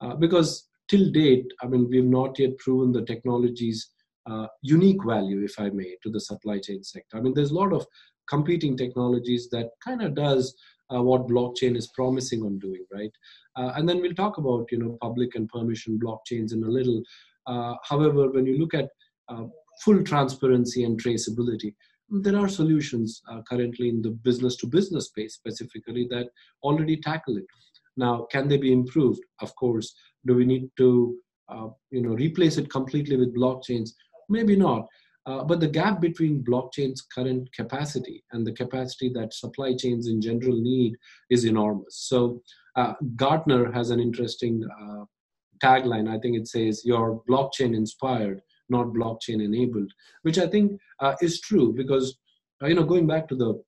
uh, 0.01 0.15
because 0.15 0.69
till 0.89 1.11
date, 1.11 1.47
I 1.63 1.67
mean, 1.67 1.89
we've 1.89 2.05
not 2.05 2.39
yet 2.39 2.59
proven 2.59 2.93
the 2.93 3.03
technology's 3.03 3.91
uh, 4.27 4.47
unique 4.63 5.05
value, 5.05 5.45
if 5.45 5.59
I 5.59 5.71
may, 5.71 5.97
to 6.03 6.11
the 6.11 6.21
supply 6.21 6.59
chain 6.59 6.83
sector. 6.83 7.17
I 7.17 7.21
mean, 7.21 7.33
there's 7.35 7.53
a 7.53 7.55
lot 7.55 7.73
of 7.73 7.87
competing 8.29 8.77
technologies 8.77 9.49
that 9.51 9.71
kind 9.85 10.03
of 10.03 10.15
does 10.15 10.55
uh, 10.95 11.03
what 11.03 11.29
blockchain 11.29 11.77
is 11.77 11.89
promising 11.89 12.43
on 12.43 12.59
doing, 12.59 12.85
right? 12.93 13.13
Uh, 13.57 13.73
and 13.77 13.89
then 13.89 14.01
we'll 14.01 14.15
talk 14.15 14.39
about 14.39 14.67
you 14.71 14.79
know 14.79 14.97
public 15.01 15.35
and 15.35 15.49
permission 15.49 15.99
blockchains 16.03 16.53
in 16.53 16.63
a 16.65 16.69
little. 16.69 17.03
Uh, 17.47 17.75
however, 17.85 18.31
when 18.31 18.47
you 18.47 18.59
look 18.59 18.75
at 18.75 18.89
uh, 19.29 19.45
full 19.85 20.03
transparency 20.03 20.85
and 20.85 21.03
traceability, 21.03 21.75
there 22.11 22.37
are 22.37 22.49
solutions 22.49 23.23
uh, 23.31 23.41
currently 23.49 23.89
in 23.89 24.03
the 24.03 24.11
business 24.11 24.57
to 24.57 24.67
business 24.67 25.07
space 25.07 25.35
specifically 25.35 26.07
that 26.11 26.29
already 26.63 26.97
tackle 26.97 27.37
it. 27.37 27.47
Now, 27.97 28.27
can 28.31 28.49
they 28.49 28.57
be 28.57 28.73
improved? 28.73 29.21
Of 29.41 29.55
course. 29.57 29.95
Do 30.27 30.35
we 30.35 30.45
need 30.45 30.69
to 30.77 31.17
uh, 31.49 31.69
you 31.91 32.03
know 32.03 32.15
replace 32.15 32.59
it 32.59 32.71
completely 32.71 33.17
with 33.17 33.37
blockchains? 33.37 33.91
Maybe 34.29 34.57
not. 34.57 34.87
Uh, 35.27 35.45
but 35.45 35.61
the 35.61 35.69
gap 35.69 36.01
between 36.01 36.43
blockchain's 36.43 37.03
current 37.03 37.53
capacity 37.53 38.25
and 38.33 38.47
the 38.47 38.53
capacity 38.53 39.11
that 39.15 39.35
supply 39.35 39.75
chains 39.77 40.09
in 40.09 40.21
general 40.21 40.59
need 40.61 40.97
is 41.29 41.45
enormous. 41.45 41.97
So 42.09 42.43
uh, 42.77 42.95
Gartner 43.17 43.71
has 43.73 43.91
an 43.91 44.01
interesting 44.01 44.67
uh, 44.81 45.05
tagline. 45.63 46.09
I 46.09 46.19
think 46.19 46.37
it 46.37 46.49
says, 46.49 46.83
"You're 46.85 47.21
blockchain 47.29 47.75
inspired, 47.75 48.41
not 48.71 48.87
blockchain 48.89 49.45
enabled," 49.45 49.93
which 50.23 50.39
I 50.39 50.47
think 50.47 50.81
uh, 51.01 51.15
is 51.21 51.41
true 51.41 51.75
because 51.75 52.19
uh, 52.63 52.67
you 52.67 52.75
know 52.75 52.85
going 52.85 53.07
back 53.07 53.29
to 53.29 53.37
the 53.37 53.63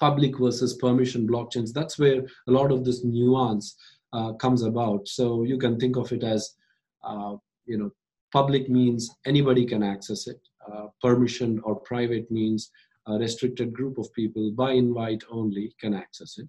public 0.00 0.36
versus 0.36 0.74
permission 0.74 1.28
blockchains, 1.28 1.72
that's 1.72 1.96
where 1.96 2.22
a 2.48 2.50
lot 2.50 2.72
of 2.72 2.84
this 2.84 3.04
nuance 3.04 3.76
comes 4.40 4.62
about. 4.62 5.06
So 5.06 5.44
you 5.44 5.58
can 5.58 5.78
think 5.78 5.96
of 5.96 6.10
it 6.12 6.24
as 6.24 6.56
you 7.66 7.78
know 7.78 7.92
public 8.32 8.68
means 8.68 9.08
anybody 9.26 9.64
can 9.64 9.82
access 9.82 10.26
it 10.26 10.40
uh, 10.40 10.51
Uh, 10.70 10.86
permission 11.00 11.60
or 11.64 11.80
private 11.80 12.30
means 12.30 12.70
a 13.08 13.14
restricted 13.14 13.72
group 13.72 13.98
of 13.98 14.12
people 14.12 14.52
by 14.52 14.72
invite 14.72 15.22
only 15.30 15.74
can 15.80 15.92
access 15.92 16.38
it. 16.38 16.48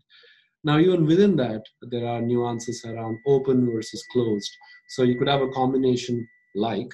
Now, 0.63 0.77
even 0.77 1.05
within 1.05 1.35
that, 1.37 1.63
there 1.81 2.07
are 2.07 2.21
nuances 2.21 2.85
around 2.85 3.17
open 3.25 3.69
versus 3.71 4.03
closed. 4.11 4.51
So 4.89 5.03
you 5.03 5.17
could 5.17 5.27
have 5.27 5.41
a 5.41 5.49
combination 5.49 6.25
like 6.55 6.93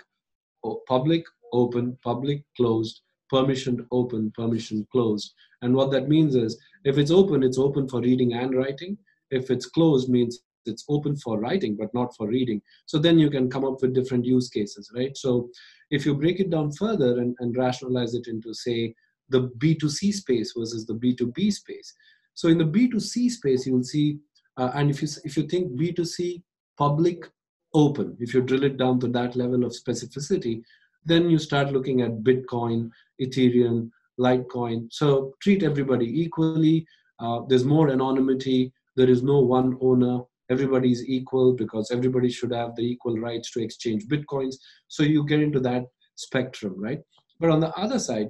public, 0.87 1.23
open, 1.51 1.97
public, 2.03 2.43
closed, 2.55 3.01
permission, 3.29 3.85
open, 3.91 4.31
permission, 4.35 4.87
closed. 4.91 5.33
And 5.61 5.75
what 5.75 5.91
that 5.91 6.07
means 6.07 6.35
is 6.35 6.57
if 6.85 6.97
it's 6.97 7.11
open, 7.11 7.43
it's 7.43 7.59
open 7.59 7.87
for 7.89 8.01
reading 8.01 8.33
and 8.33 8.55
writing. 8.55 8.97
If 9.29 9.51
it's 9.51 9.67
closed, 9.67 10.09
means 10.09 10.39
it's 10.65 10.85
open 10.89 11.15
for 11.17 11.39
writing 11.39 11.75
but 11.75 11.93
not 11.93 12.15
for 12.15 12.27
reading 12.27 12.61
so 12.85 12.97
then 12.97 13.17
you 13.17 13.29
can 13.29 13.49
come 13.49 13.65
up 13.65 13.81
with 13.81 13.93
different 13.93 14.25
use 14.25 14.49
cases 14.49 14.91
right 14.95 15.15
so 15.17 15.49
if 15.91 16.05
you 16.05 16.13
break 16.13 16.39
it 16.39 16.49
down 16.49 16.71
further 16.71 17.19
and, 17.19 17.35
and 17.39 17.57
rationalize 17.57 18.13
it 18.13 18.27
into 18.27 18.53
say 18.53 18.93
the 19.29 19.49
b2c 19.57 20.13
space 20.13 20.53
versus 20.57 20.85
the 20.85 20.93
b2b 20.93 21.51
space. 21.51 21.93
So 22.33 22.47
in 22.47 22.57
the 22.57 22.65
b2c 22.65 23.29
space 23.31 23.65
you'll 23.65 23.83
see 23.83 24.19
uh, 24.57 24.71
and 24.75 24.89
if 24.89 25.01
you 25.01 25.07
if 25.23 25.37
you 25.37 25.43
think 25.43 25.71
b2c 25.79 26.41
public 26.77 27.29
open 27.73 28.17
if 28.19 28.33
you 28.33 28.41
drill 28.41 28.63
it 28.63 28.77
down 28.77 28.99
to 28.99 29.07
that 29.07 29.35
level 29.35 29.63
of 29.63 29.73
specificity 29.73 30.63
then 31.05 31.29
you 31.29 31.37
start 31.37 31.71
looking 31.71 32.01
at 32.01 32.23
bitcoin 32.23 32.89
ethereum 33.21 33.89
litecoin. 34.19 34.91
So 34.91 35.33
treat 35.41 35.63
everybody 35.63 36.05
equally. 36.21 36.85
Uh, 37.19 37.41
there's 37.47 37.65
more 37.65 37.89
anonymity. 37.89 38.71
There 38.95 39.09
is 39.09 39.23
no 39.23 39.39
one 39.39 39.77
owner 39.81 40.19
everybody 40.49 40.91
is 40.91 41.07
equal 41.07 41.53
because 41.53 41.91
everybody 41.91 42.29
should 42.29 42.51
have 42.51 42.75
the 42.75 42.83
equal 42.83 43.17
rights 43.17 43.51
to 43.51 43.61
exchange 43.61 44.05
bitcoins. 44.07 44.55
So 44.87 45.03
you 45.03 45.25
get 45.25 45.41
into 45.41 45.59
that 45.61 45.83
spectrum 46.15 46.75
right? 46.77 46.99
But 47.39 47.49
on 47.51 47.59
the 47.59 47.73
other 47.75 47.99
side 47.99 48.29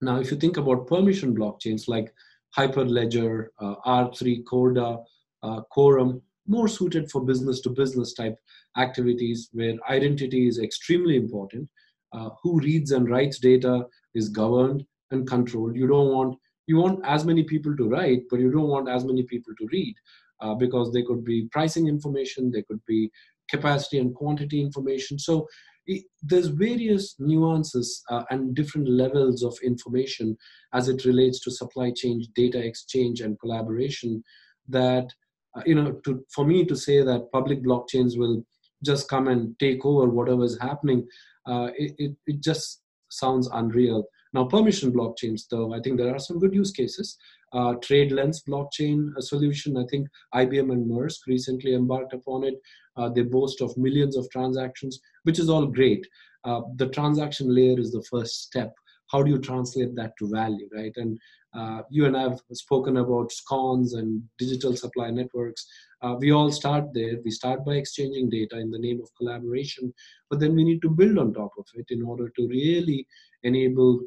now 0.00 0.18
if 0.18 0.30
you 0.30 0.36
think 0.36 0.56
about 0.56 0.86
permission 0.86 1.34
blockchains 1.34 1.88
like 1.88 2.12
hyperledger 2.56 3.46
uh, 3.60 3.76
r3 3.86 4.44
corda 4.44 4.98
uh, 5.42 5.60
quorum 5.70 6.20
more 6.46 6.68
suited 6.68 7.10
for 7.10 7.24
business 7.24 7.60
to 7.60 7.70
business 7.70 8.14
type 8.14 8.36
activities 8.76 9.48
where 9.52 9.74
identity 9.88 10.48
is 10.48 10.58
extremely 10.58 11.16
important 11.16 11.68
uh, 12.12 12.30
who 12.42 12.60
reads 12.60 12.90
and 12.92 13.08
writes 13.08 13.38
data 13.38 13.86
is 14.14 14.28
governed 14.28 14.84
and 15.10 15.26
controlled. 15.26 15.76
You 15.76 15.86
don't 15.86 16.08
want 16.08 16.38
you 16.66 16.76
want 16.76 17.04
as 17.04 17.24
many 17.24 17.42
people 17.42 17.76
to 17.76 17.88
write, 17.88 18.22
but 18.30 18.38
you 18.38 18.50
don't 18.50 18.68
want 18.68 18.88
as 18.88 19.04
many 19.04 19.24
people 19.24 19.52
to 19.58 19.68
read 19.72 19.94
uh, 20.42 20.54
because 20.54 20.92
they 20.92 21.02
could 21.02 21.24
be 21.24 21.48
pricing 21.50 21.86
information, 21.88 22.50
they 22.50 22.62
could 22.62 22.80
be 22.86 23.10
capacity 23.48 23.98
and 23.98 24.14
quantity 24.14 24.60
information. 24.60 25.18
So 25.18 25.46
it, 25.86 26.04
there's 26.22 26.48
various 26.48 27.16
nuances 27.18 28.02
uh, 28.10 28.22
and 28.30 28.54
different 28.54 28.88
levels 28.88 29.42
of 29.42 29.56
information 29.64 30.36
as 30.72 30.88
it 30.88 31.04
relates 31.04 31.40
to 31.40 31.50
supply 31.50 31.92
chain 31.94 32.22
data 32.34 32.58
exchange 32.58 33.20
and 33.20 33.38
collaboration 33.40 34.22
that 34.68 35.08
uh, 35.56 35.62
you 35.66 35.74
know 35.74 35.92
to, 36.04 36.24
for 36.34 36.44
me 36.44 36.64
to 36.64 36.76
say 36.76 37.02
that 37.02 37.30
public 37.32 37.64
blockchains 37.64 38.16
will 38.16 38.44
just 38.84 39.08
come 39.08 39.28
and 39.28 39.58
take 39.58 39.84
over 39.84 40.08
whatever 40.08 40.44
is 40.44 40.58
happening 40.60 41.06
uh, 41.46 41.68
it, 41.76 41.92
it, 41.98 42.16
it 42.26 42.40
just 42.40 42.82
sounds 43.10 43.48
unreal 43.52 44.04
now 44.32 44.44
permission 44.44 44.92
blockchains 44.92 45.42
though 45.50 45.74
i 45.74 45.80
think 45.80 45.98
there 45.98 46.14
are 46.14 46.18
some 46.18 46.38
good 46.38 46.54
use 46.54 46.70
cases 46.70 47.18
uh, 47.52 47.74
TradeLens 47.74 48.42
blockchain 48.48 49.10
solution. 49.20 49.76
I 49.76 49.84
think 49.90 50.08
IBM 50.34 50.72
and 50.72 50.90
Maersk 50.90 51.26
recently 51.26 51.74
embarked 51.74 52.12
upon 52.12 52.44
it. 52.44 52.54
Uh, 52.96 53.08
they 53.08 53.22
boast 53.22 53.60
of 53.60 53.76
millions 53.76 54.16
of 54.16 54.28
transactions, 54.30 55.00
which 55.24 55.38
is 55.38 55.48
all 55.48 55.66
great. 55.66 56.06
Uh, 56.44 56.62
the 56.76 56.88
transaction 56.88 57.54
layer 57.54 57.78
is 57.78 57.92
the 57.92 58.04
first 58.10 58.42
step. 58.42 58.74
How 59.10 59.22
do 59.22 59.30
you 59.30 59.38
translate 59.38 59.94
that 59.96 60.12
to 60.18 60.30
value, 60.30 60.68
right? 60.74 60.92
And 60.96 61.18
uh, 61.54 61.82
you 61.90 62.06
and 62.06 62.16
I 62.16 62.22
have 62.22 62.40
spoken 62.52 62.96
about 62.96 63.30
SCONs 63.30 63.92
and 63.92 64.22
digital 64.38 64.74
supply 64.74 65.10
networks. 65.10 65.66
Uh, 66.00 66.16
we 66.18 66.32
all 66.32 66.50
start 66.50 66.84
there. 66.94 67.18
We 67.22 67.30
start 67.30 67.64
by 67.64 67.74
exchanging 67.74 68.30
data 68.30 68.58
in 68.58 68.70
the 68.70 68.78
name 68.78 69.00
of 69.02 69.14
collaboration, 69.18 69.92
but 70.30 70.40
then 70.40 70.54
we 70.54 70.64
need 70.64 70.80
to 70.82 70.88
build 70.88 71.18
on 71.18 71.34
top 71.34 71.52
of 71.58 71.66
it 71.74 71.86
in 71.90 72.02
order 72.02 72.30
to 72.30 72.48
really 72.48 73.06
enable 73.42 74.00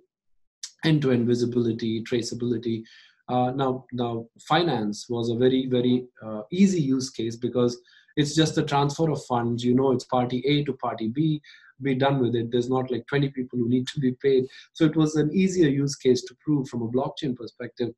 end-to-end 0.83 1.27
visibility, 1.27 2.03
traceability, 2.03 2.83
uh, 3.27 3.51
now, 3.51 3.85
now 3.91 4.27
finance 4.39 5.07
was 5.09 5.29
a 5.29 5.35
very 5.35 5.67
very 5.67 6.05
uh, 6.23 6.41
easy 6.51 6.81
use 6.81 7.09
case 7.09 7.35
because 7.35 7.79
it's 8.15 8.35
just 8.35 8.55
the 8.55 8.63
transfer 8.63 9.09
of 9.09 9.25
funds. 9.25 9.63
You 9.63 9.75
know, 9.75 9.91
it's 9.91 10.05
party 10.05 10.43
A 10.45 10.63
to 10.65 10.73
party 10.73 11.07
B. 11.09 11.41
Be 11.81 11.95
done 11.95 12.19
with 12.21 12.35
it. 12.35 12.51
There's 12.51 12.69
not 12.69 12.89
like 12.89 13.05
20 13.07 13.29
people 13.31 13.59
who 13.59 13.67
need 13.67 13.87
to 13.87 13.99
be 13.99 14.13
paid. 14.21 14.45
So 14.73 14.85
it 14.85 14.95
was 14.95 15.15
an 15.15 15.29
easier 15.33 15.67
use 15.67 15.95
case 15.95 16.21
to 16.23 16.35
prove 16.39 16.69
from 16.69 16.83
a 16.83 16.87
blockchain 16.87 17.35
perspective. 17.35 17.89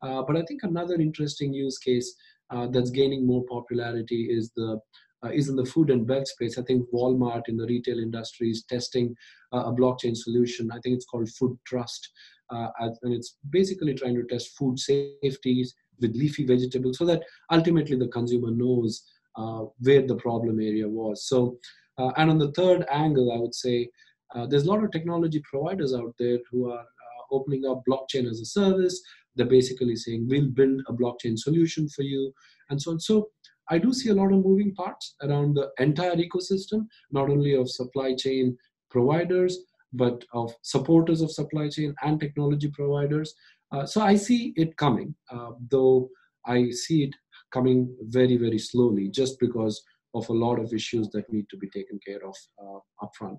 Uh, 0.00 0.22
but 0.22 0.36
I 0.36 0.42
think 0.42 0.62
another 0.62 0.94
interesting 0.94 1.52
use 1.52 1.76
case 1.76 2.14
uh, 2.50 2.68
that's 2.68 2.90
gaining 2.90 3.26
more 3.26 3.44
popularity 3.44 4.28
is 4.30 4.50
the 4.56 4.80
uh, 5.24 5.30
is 5.30 5.48
in 5.48 5.56
the 5.56 5.64
food 5.64 5.90
and 5.90 6.06
bev 6.06 6.26
space. 6.26 6.58
I 6.58 6.62
think 6.62 6.88
Walmart 6.92 7.48
in 7.48 7.56
the 7.56 7.66
retail 7.66 7.98
industry 7.98 8.50
is 8.50 8.64
testing 8.64 9.14
uh, 9.52 9.64
a 9.64 9.72
blockchain 9.72 10.16
solution. 10.16 10.70
I 10.70 10.78
think 10.80 10.94
it's 10.94 11.06
called 11.06 11.28
Food 11.30 11.58
Trust, 11.66 12.10
uh, 12.50 12.68
and 12.80 13.14
it's 13.14 13.36
basically 13.50 13.94
trying 13.94 14.14
to 14.14 14.24
test 14.24 14.56
food 14.56 14.78
safeties 14.78 15.74
with 16.00 16.14
leafy 16.14 16.44
vegetables 16.44 16.98
so 16.98 17.04
that 17.04 17.22
ultimately 17.50 17.96
the 17.96 18.08
consumer 18.08 18.50
knows 18.50 19.02
uh, 19.36 19.64
where 19.80 20.06
the 20.06 20.16
problem 20.16 20.60
area 20.60 20.88
was. 20.88 21.26
So, 21.28 21.58
uh, 21.98 22.12
and 22.16 22.30
on 22.30 22.38
the 22.38 22.52
third 22.52 22.84
angle, 22.90 23.32
I 23.32 23.38
would 23.38 23.54
say 23.54 23.88
uh, 24.34 24.46
there's 24.46 24.64
a 24.64 24.70
lot 24.70 24.84
of 24.84 24.90
technology 24.90 25.42
providers 25.48 25.94
out 25.94 26.14
there 26.18 26.38
who 26.50 26.70
are 26.70 26.80
uh, 26.80 27.34
opening 27.34 27.64
up 27.66 27.82
blockchain 27.88 28.28
as 28.30 28.40
a 28.40 28.46
service. 28.46 29.00
They're 29.34 29.46
basically 29.46 29.96
saying, 29.96 30.26
we'll 30.28 30.48
build 30.48 30.82
a 30.88 30.92
blockchain 30.92 31.38
solution 31.38 31.88
for 31.88 32.02
you, 32.02 32.32
and 32.70 32.80
so 32.80 32.92
on. 32.92 33.00
So, 33.00 33.28
I 33.68 33.78
do 33.78 33.92
see 33.92 34.10
a 34.10 34.14
lot 34.14 34.32
of 34.32 34.44
moving 34.44 34.74
parts 34.74 35.16
around 35.22 35.54
the 35.54 35.70
entire 35.80 36.14
ecosystem, 36.14 36.86
not 37.10 37.28
only 37.28 37.54
of 37.54 37.68
supply 37.68 38.14
chain 38.14 38.56
providers, 38.90 39.58
but 39.92 40.24
of 40.32 40.54
supporters 40.62 41.20
of 41.20 41.30
supply 41.30 41.68
chain 41.68 41.94
and 42.02 42.20
technology 42.20 42.68
providers. 42.68 43.34
Uh, 43.72 43.84
so 43.86 44.00
I 44.00 44.16
see 44.16 44.52
it 44.56 44.76
coming, 44.76 45.14
uh, 45.30 45.50
though 45.70 46.08
I 46.46 46.70
see 46.70 47.04
it 47.04 47.14
coming 47.52 47.94
very, 48.02 48.36
very 48.36 48.58
slowly 48.58 49.08
just 49.08 49.38
because 49.40 49.82
of 50.14 50.28
a 50.28 50.32
lot 50.32 50.58
of 50.58 50.72
issues 50.72 51.08
that 51.10 51.30
need 51.32 51.46
to 51.50 51.56
be 51.56 51.68
taken 51.70 51.98
care 52.06 52.20
of 52.26 52.36
uh, 52.62 53.06
upfront. 53.06 53.38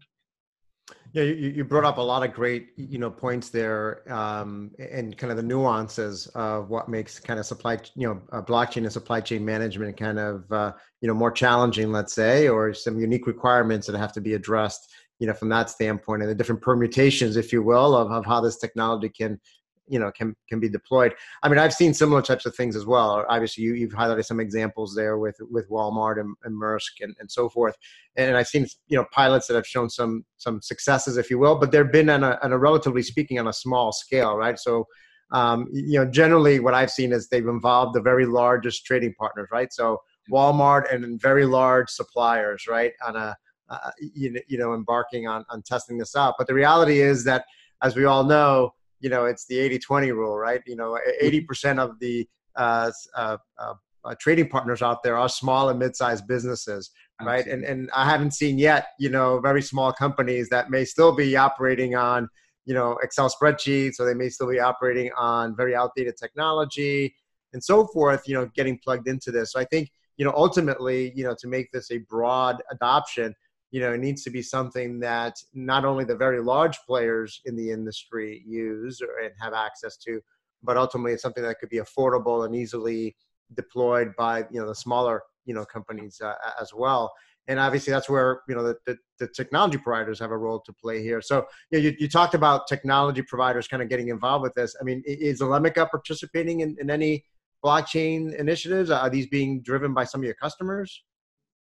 Yeah, 1.12 1.24
you, 1.24 1.50
you 1.50 1.66
brought 1.66 1.84
up 1.84 1.98
a 1.98 2.02
lot 2.02 2.24
of 2.24 2.34
great, 2.34 2.70
you 2.78 2.98
know, 2.98 3.10
points 3.10 3.50
there, 3.50 4.10
um, 4.12 4.72
and 4.80 5.18
kind 5.18 5.32
of 5.32 5.38
the 5.38 5.44
nuances 5.44 6.28
of 6.28 6.70
what 6.70 6.88
makes 6.88 7.20
kind 7.20 7.40
of 7.40 7.46
supply, 7.46 7.78
you 7.96 8.08
know, 8.08 8.42
blockchain 8.44 8.84
and 8.84 8.92
supply 8.92 9.20
chain 9.20 9.44
management 9.44 9.98
kind 9.98 10.18
of, 10.18 10.50
uh, 10.52 10.72
you 11.02 11.08
know, 11.08 11.14
more 11.14 11.32
challenging, 11.32 11.92
let's 11.92 12.14
say, 12.14 12.48
or 12.48 12.74
some 12.74 13.00
unique 13.00 13.28
requirements 13.28 13.88
that 13.88 13.98
have 13.98 14.14
to 14.14 14.22
be 14.22 14.36
addressed 14.36 14.88
you 15.20 15.28
know 15.28 15.34
from 15.34 15.50
that 15.50 15.70
standpoint 15.70 16.22
and 16.22 16.30
the 16.30 16.36
different 16.36 16.62
permutations 16.62 17.38
if 17.38 17.52
you 17.52 17.62
will 17.62 17.96
of, 17.96 18.12
of 18.12 18.26
how 18.26 18.40
this 18.40 18.58
technology 18.58 19.10
can 19.10 19.40
you 19.88 20.00
know 20.00 20.12
can 20.12 20.36
can 20.48 20.60
be 20.60 20.70
deployed. 20.70 21.14
I 21.44 21.50
mean 21.50 21.60
i've 21.60 21.74
seen 21.74 21.94
similar 21.94 22.22
types 22.22 22.46
of 22.46 22.56
things 22.56 22.76
as 22.76 22.86
well. 22.86 23.26
Obviously 23.30 23.64
you, 23.64 23.74
you've 23.74 23.94
highlighted 23.94 24.26
some 24.26 24.40
examples 24.40 24.94
there 24.96 25.18
with 25.18 25.38
with 25.50 25.70
walmart 25.70 26.20
and, 26.20 26.36
and 26.44 26.62
maersk 26.62 27.02
and, 27.02 27.16
and 27.20 27.32
so 27.32 27.50
forth. 27.50 27.76
And 28.16 28.36
i've 28.38 28.48
seen 28.48 28.68
you 28.88 28.98
know 28.98 29.06
pilots 29.12 29.48
that 29.48 29.56
have 29.56 29.68
shown 29.68 29.90
some 29.90 30.26
some 30.38 30.62
successes 30.62 31.18
if 31.18 31.30
you 31.30 31.40
will 31.40 31.58
but 31.58 31.72
they've 31.72 31.92
been 31.92 32.10
on 32.10 32.24
a, 32.24 32.38
on 32.44 32.52
a 32.52 32.58
relatively 32.58 33.02
speaking 33.02 33.40
on 33.40 33.48
a 33.48 33.54
small 33.54 33.92
scale 33.92 34.36
right? 34.36 34.60
So 34.60 34.86
um, 35.32 35.68
you 35.72 36.00
know 36.00 36.06
generally 36.06 36.60
what 36.60 36.74
i've 36.74 36.92
seen 36.92 37.12
is 37.12 37.28
they've 37.28 37.48
involved 37.48 37.96
the 37.96 38.02
very 38.02 38.26
largest 38.26 38.86
trading 38.86 39.14
partners 39.18 39.48
right? 39.52 39.72
So 39.74 40.02
walmart 40.32 40.94
and 40.94 41.22
very 41.22 41.46
large 41.46 41.90
suppliers 41.90 42.66
right 42.68 42.92
on 43.06 43.16
a 43.16 43.36
uh, 43.70 43.92
you, 44.00 44.40
you 44.48 44.58
know 44.58 44.74
embarking 44.74 45.28
on 45.28 45.46
on 45.50 45.62
testing 45.62 45.98
this 45.98 46.16
out. 46.16 46.36
But 46.38 46.48
the 46.48 46.54
reality 46.54 47.02
is 47.02 47.24
that 47.26 47.46
as 47.82 47.96
we 47.96 48.06
all 48.06 48.24
know 48.24 48.74
you 49.00 49.10
know 49.10 49.26
it's 49.26 49.46
the 49.46 49.56
80-20 49.56 50.14
rule 50.14 50.38
right? 50.38 50.62
You 50.66 50.76
know 50.76 50.98
80% 51.22 51.80
of 51.80 52.00
the 52.00 52.28
uh, 52.56 52.92
uh, 53.16 53.38
uh, 53.60 53.74
uh, 54.04 54.16
trading 54.20 54.50
partners 54.50 54.82
out 54.82 55.04
there 55.04 55.18
are 55.18 55.30
small 55.30 55.70
and 55.70 55.80
mid-sized 55.80 56.28
businesses 56.28 56.92
right? 57.22 57.48
And 57.48 57.64
and 57.64 57.90
i 57.96 58.06
haven't 58.06 58.32
seen 58.32 58.58
yet 58.60 58.90
you 59.00 59.10
know 59.10 59.40
very 59.40 59.62
small 59.62 59.92
companies 59.92 60.50
that 60.50 60.70
may 60.70 60.86
still 60.86 61.16
be 61.16 61.36
operating 61.36 61.96
on 61.96 62.30
you 62.66 62.74
know 62.74 62.98
excel 63.02 63.30
spreadsheets 63.30 64.00
or 64.00 64.06
they 64.06 64.14
may 64.14 64.30
still 64.30 64.50
be 64.50 64.60
operating 64.60 65.12
on 65.18 65.56
very 65.56 65.76
outdated 65.76 66.16
technology 66.18 67.16
and 67.54 67.64
so 67.64 67.88
forth 67.88 68.28
you 68.28 68.36
know 68.36 68.46
getting 68.56 68.78
plugged 68.84 69.08
into 69.08 69.32
this. 69.32 69.54
So 69.54 69.60
i 69.60 69.66
think 69.66 69.90
you 70.18 70.26
know 70.26 70.34
ultimately 70.36 71.12
you 71.16 71.24
know 71.24 71.36
to 71.40 71.48
make 71.48 71.72
this 71.72 71.92
a 71.92 72.00
broad 72.00 72.62
adoption 72.72 73.34
you 73.72 73.82
know, 73.82 73.94
it 73.94 74.00
needs 74.00 74.24
to 74.24 74.30
be 74.30 74.42
something 74.42 75.00
that 75.00 75.36
not 75.54 75.84
only 75.86 76.06
the 76.06 76.16
very 76.16 76.42
large 76.42 76.78
players 76.88 77.42
in 77.46 77.56
the 77.56 77.72
industry 77.72 78.44
use 78.46 79.02
and 79.02 79.32
have 79.40 79.54
access 79.54 79.98
to, 79.98 80.22
but 80.64 80.78
ultimately 80.78 81.14
it's 81.14 81.22
something 81.22 81.44
that 81.44 81.60
could 81.60 81.70
be 81.70 81.78
affordable 81.78 82.46
and 82.46 82.56
easily 82.56 83.16
deployed 83.56 84.14
by 84.18 84.40
you 84.52 84.60
know 84.60 84.68
the 84.68 84.76
smaller 84.76 85.22
you 85.46 85.54
know 85.54 85.66
companies 85.66 86.22
uh, 86.22 86.34
as 86.60 86.74
well. 86.74 87.12
And 87.50 87.60
obviously 87.60 87.92
that's 87.92 88.10
where 88.10 88.42
you 88.48 88.56
know 88.56 88.64
the, 88.64 88.76
the, 88.86 88.98
the, 89.20 89.28
technology 89.30 89.78
providers 89.78 90.20
have 90.20 90.32
a 90.32 90.38
role 90.38 90.60
to 90.62 90.74
play 90.74 91.02
here. 91.02 91.22
So 91.22 91.46
you, 91.72 91.80
know, 91.80 91.84
you, 91.86 91.96
you 92.00 92.10
talked 92.10 92.34
about 92.34 92.68
technology 92.68 93.22
providers 93.22 93.68
kind 93.68 93.82
of 93.82 93.90
getting 93.90 94.10
involved 94.10 94.44
with 94.44 94.54
this. 94.54 94.76
I 94.80 94.84
mean, 94.84 95.02
is 95.06 95.42
Elemica 95.42 95.90
participating 95.90 96.60
in, 96.60 96.76
in 96.80 96.90
any 96.90 97.24
blockchain 97.64 98.36
initiatives? 98.36 98.90
Are 98.90 99.10
these 99.10 99.28
being 99.28 99.62
driven 99.62 99.94
by 99.94 100.04
some 100.04 100.22
of 100.22 100.26
your 100.26 100.36
customers? 100.36 101.04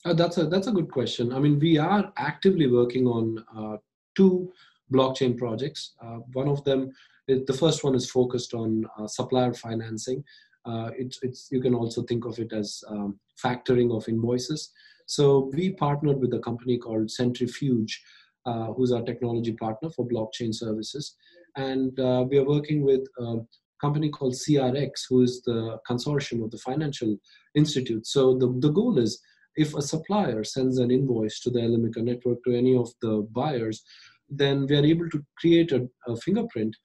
Uh, 0.06 0.14
that's 0.14 0.38
a 0.38 0.46
that's 0.46 0.68
a 0.68 0.72
good 0.72 0.92
question. 0.92 1.34
I 1.34 1.40
mean, 1.40 1.60
we 1.60 1.80
are 1.80 2.14
actively 2.18 2.68
working 2.68 3.08
on 3.08 3.44
uh, 3.58 3.78
two 4.16 4.54
blockchain 4.94 5.36
projects. 5.36 5.94
Uh, 6.00 6.20
one 6.34 6.48
of 6.48 6.64
them, 6.64 6.92
the 7.28 7.58
first 7.60 7.84
one 7.84 7.96
is 7.96 8.10
focused 8.10 8.54
on 8.54 8.86
uh, 9.00 9.08
supplier 9.08 9.54
financing. 9.54 10.24
Uh, 10.64 10.92
it's 10.96 11.18
it's 11.24 11.48
you 11.52 11.60
can 11.60 11.74
also 11.74 12.04
think 12.04 12.26
of 12.26 12.38
it 12.38 12.54
as 12.54 12.84
um, 12.88 13.20
factoring 13.44 13.96
of 13.96 14.08
invoices. 14.08 14.72
So 15.08 15.52
we 15.54 15.72
partnered 15.72 16.20
with 16.20 16.34
a 16.36 16.40
company 16.40 16.78
called 16.78 17.10
Centrifuge, 17.10 18.00
uh, 18.46 18.74
who's 18.74 18.92
our 18.92 19.02
technology 19.02 19.54
partner 19.54 19.90
for 19.90 20.08
blockchain 20.08 20.54
services, 20.54 21.16
and 21.56 21.94
we 22.30 22.38
are 22.38 22.46
working 22.56 22.84
with. 22.84 23.06
a 23.20 23.38
company 23.82 24.10
called 24.10 24.34
CRX, 24.34 24.92
who 25.10 25.22
is 25.22 25.42
the 25.42 25.78
consortium 25.88 26.44
of 26.44 26.50
the 26.50 26.58
financial 26.58 27.18
institute. 27.56 28.08
So 28.08 28.38
the, 28.38 28.48
the 28.60 28.72
goal 28.72 28.98
is 28.98 29.22
if 29.56 29.74
a 29.76 29.82
supplier 29.82 30.44
sends 30.44 30.78
an 30.80 30.92
invoice 30.92 31.40
to 31.42 31.50
the 31.50 31.60
Elemica 31.60 32.02
network 32.04 32.44
to 32.44 32.56
any 32.56 32.76
of 32.76 32.90
the 33.02 33.28
buyers, 33.32 33.84
then 34.30 34.66
we 34.68 34.76
are 34.76 34.86
able 34.86 35.10
to 35.10 35.24
create 35.38 35.72
a, 35.72 35.88
a 36.08 36.16
fingerprint 36.18 36.76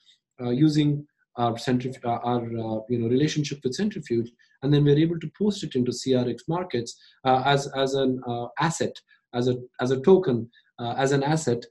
uh, 0.42 0.50
using 0.50 1.06
our, 1.36 1.54
centrif- 1.54 2.04
uh, 2.04 2.18
our 2.24 2.42
uh, 2.42 2.80
you 2.88 2.98
know 2.98 3.08
relationship 3.08 3.58
with 3.64 3.74
Centrifuge, 3.74 4.30
and 4.62 4.72
then 4.72 4.84
we're 4.84 4.98
able 4.98 5.18
to 5.20 5.30
post 5.38 5.62
it 5.64 5.74
into 5.74 5.90
CRX 5.90 6.40
markets 6.48 6.96
uh, 7.24 7.42
as 7.44 7.66
as 7.76 7.94
an 7.94 8.20
uh, 8.26 8.46
asset, 8.58 8.94
as 9.34 9.48
a 9.48 9.56
as 9.80 9.90
a 9.90 10.00
token, 10.00 10.50
uh, 10.78 10.94
as 10.96 11.12
an 11.12 11.22
asset 11.22 11.64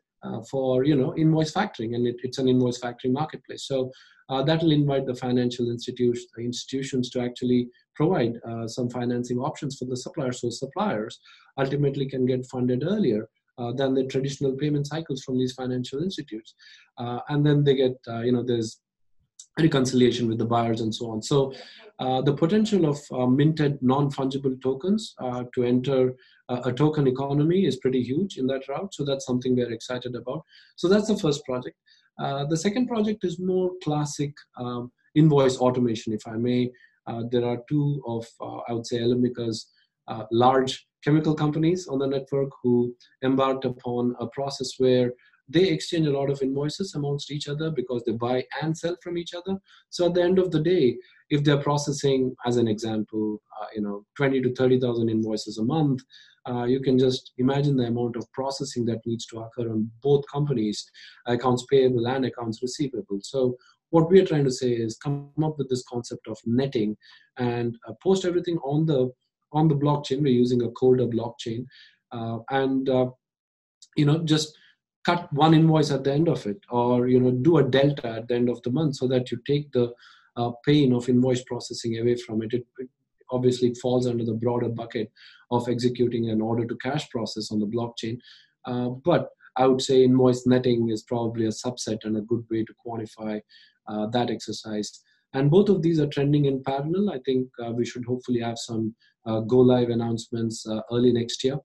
for 0.49 0.85
you 0.85 0.95
know 0.95 1.15
invoice 1.15 1.53
factoring, 1.53 1.95
and 1.95 2.07
it, 2.07 2.17
it's 2.23 2.37
an 2.37 2.47
invoice 2.47 2.79
factoring 2.79 3.13
marketplace. 3.13 3.65
So 3.67 3.91
that 4.29 4.61
will 4.61 4.71
invite 4.71 5.05
the 5.07 5.15
financial 5.15 5.69
institutions 5.69 6.27
institutions 6.37 7.09
to 7.11 7.21
actually 7.21 7.69
provide 7.95 8.39
uh, 8.47 8.67
some 8.67 8.89
financing 8.89 9.39
options 9.39 9.77
for 9.77 9.85
the 9.85 9.97
suppliers 9.97 10.39
so 10.39 10.49
suppliers 10.49 11.19
ultimately 11.57 12.05
can 12.05 12.25
get 12.25 12.45
funded 12.45 12.83
earlier 12.83 13.27
uh, 13.59 13.73
than 13.73 13.93
the 13.93 14.05
traditional 14.05 14.53
payment 14.53 14.87
cycles 14.87 15.21
from 15.21 15.37
these 15.37 15.53
financial 15.53 16.01
institutes. 16.01 16.53
Uh, 16.97 17.19
and 17.29 17.45
then 17.45 17.63
they 17.63 17.75
get, 17.75 17.95
uh, 18.07 18.21
you 18.21 18.31
know, 18.31 18.41
there's 18.41 18.79
reconciliation 19.59 20.29
with 20.29 20.37
the 20.37 20.45
buyers 20.45 20.79
and 20.79 20.95
so 20.95 21.11
on. 21.11 21.21
So 21.21 21.53
uh, 21.99 22.21
the 22.21 22.33
potential 22.33 22.85
of 22.85 22.99
uh, 23.11 23.25
minted 23.25 23.77
non-fungible 23.81 24.61
tokens 24.61 25.13
uh, 25.21 25.43
to 25.53 25.63
enter 25.63 26.15
a 26.49 26.73
token 26.73 27.07
economy 27.07 27.65
is 27.65 27.77
pretty 27.77 28.01
huge 28.01 28.37
in 28.37 28.47
that 28.47 28.67
route. 28.67 28.93
So 28.93 29.05
that's 29.05 29.25
something 29.25 29.55
we're 29.55 29.71
excited 29.71 30.15
about. 30.15 30.43
So 30.75 30.87
that's 30.87 31.07
the 31.07 31.17
first 31.17 31.45
project. 31.45 31.77
Uh, 32.19 32.45
the 32.45 32.57
second 32.57 32.87
project 32.87 33.23
is 33.23 33.39
more 33.39 33.71
classic 33.83 34.33
um, 34.57 34.91
invoice 35.15 35.57
automation, 35.57 36.11
if 36.13 36.27
I 36.27 36.33
may. 36.33 36.71
Uh, 37.07 37.23
there 37.31 37.45
are 37.45 37.59
two 37.69 38.01
of, 38.05 38.25
uh, 38.41 38.57
I 38.67 38.73
would 38.73 38.85
say, 38.85 38.99
Elemica's 38.99 39.67
large 40.31 40.87
chemical 41.03 41.35
companies 41.35 41.87
on 41.87 41.99
the 41.99 42.07
network 42.07 42.49
who 42.63 42.93
embarked 43.23 43.65
upon 43.65 44.15
a 44.19 44.27
process 44.27 44.73
where 44.79 45.13
they 45.49 45.67
exchange 45.67 46.07
a 46.07 46.11
lot 46.11 46.29
of 46.29 46.41
invoices 46.41 46.93
amongst 46.95 47.31
each 47.31 47.47
other 47.47 47.71
because 47.71 48.03
they 48.05 48.11
buy 48.11 48.43
and 48.61 48.77
sell 48.77 48.95
from 49.03 49.17
each 49.17 49.33
other 49.33 49.57
so 49.89 50.05
at 50.05 50.13
the 50.13 50.21
end 50.21 50.39
of 50.39 50.51
the 50.51 50.59
day 50.59 50.95
if 51.29 51.43
they're 51.43 51.61
processing 51.61 52.35
as 52.45 52.57
an 52.57 52.67
example 52.67 53.41
uh, 53.61 53.65
you 53.75 53.81
know 53.81 54.05
20 54.17 54.41
to 54.41 54.53
30000 54.53 55.09
invoices 55.09 55.57
a 55.57 55.63
month 55.63 56.01
uh, 56.49 56.63
you 56.63 56.79
can 56.79 56.97
just 56.97 57.33
imagine 57.37 57.75
the 57.75 57.85
amount 57.85 58.15
of 58.15 58.31
processing 58.31 58.85
that 58.85 59.05
needs 59.05 59.25
to 59.25 59.39
occur 59.39 59.69
on 59.69 59.89
both 60.01 60.23
companies 60.31 60.89
accounts 61.27 61.65
payable 61.69 62.07
and 62.07 62.25
accounts 62.25 62.61
receivable 62.61 63.19
so 63.21 63.55
what 63.91 64.09
we 64.09 64.19
are 64.19 64.25
trying 64.25 64.43
to 64.43 64.51
say 64.51 64.71
is 64.71 64.97
come 64.97 65.31
up 65.43 65.57
with 65.57 65.69
this 65.69 65.83
concept 65.91 66.27
of 66.27 66.37
netting 66.45 66.95
and 67.37 67.75
uh, 67.87 67.93
post 68.03 68.25
everything 68.25 68.57
on 68.59 68.85
the 68.85 69.11
on 69.51 69.67
the 69.67 69.75
blockchain. 69.75 70.21
We're 70.21 70.27
using 70.27 70.61
a 70.63 70.69
Corda 70.69 71.07
blockchain, 71.07 71.65
uh, 72.11 72.39
and 72.49 72.87
uh, 72.89 73.07
you 73.95 74.05
know 74.05 74.19
just 74.19 74.55
cut 75.09 75.33
one 75.33 75.53
invoice 75.53 75.91
at 75.91 76.03
the 76.03 76.13
end 76.13 76.27
of 76.27 76.45
it, 76.45 76.59
or 76.69 77.07
you 77.07 77.19
know 77.19 77.31
do 77.31 77.57
a 77.57 77.63
delta 77.63 78.07
at 78.17 78.27
the 78.27 78.35
end 78.35 78.49
of 78.49 78.61
the 78.63 78.71
month, 78.71 78.95
so 78.95 79.07
that 79.07 79.31
you 79.31 79.37
take 79.47 79.71
the 79.71 79.91
uh, 80.35 80.51
pain 80.65 80.93
of 80.93 81.09
invoice 81.09 81.43
processing 81.43 81.97
away 81.99 82.15
from 82.15 82.41
it. 82.43 82.53
It, 82.53 82.65
it 82.77 82.89
obviously 83.31 83.73
falls 83.75 84.07
under 84.07 84.25
the 84.25 84.39
broader 84.43 84.69
bucket 84.69 85.11
of 85.51 85.67
executing 85.67 86.29
an 86.29 86.41
order 86.41 86.65
to 86.65 86.75
cash 86.77 87.09
process 87.09 87.51
on 87.51 87.59
the 87.59 87.71
blockchain, 87.75 88.17
uh, 88.65 88.89
but 89.09 89.29
I 89.55 89.67
would 89.67 89.81
say 89.81 90.03
invoice 90.03 90.45
netting 90.45 90.89
is 90.89 91.03
probably 91.03 91.45
a 91.45 91.59
subset 91.63 91.99
and 92.03 92.17
a 92.17 92.21
good 92.21 92.45
way 92.49 92.63
to 92.63 92.73
quantify 92.85 93.41
uh, 93.87 94.07
that 94.07 94.29
exercise. 94.29 95.01
And 95.33 95.51
both 95.51 95.69
of 95.69 95.81
these 95.81 95.99
are 95.99 96.07
trending 96.07 96.45
in 96.45 96.63
parallel. 96.63 97.11
I 97.11 97.19
think 97.25 97.47
uh, 97.63 97.71
we 97.71 97.85
should 97.85 98.05
hopefully 98.05 98.39
have 98.39 98.57
some 98.57 98.95
uh, 99.25 99.41
go 99.41 99.57
live 99.57 99.89
announcements 99.89 100.65
uh, 100.67 100.81
early 100.91 101.11
next 101.11 101.43
year. 101.43 101.57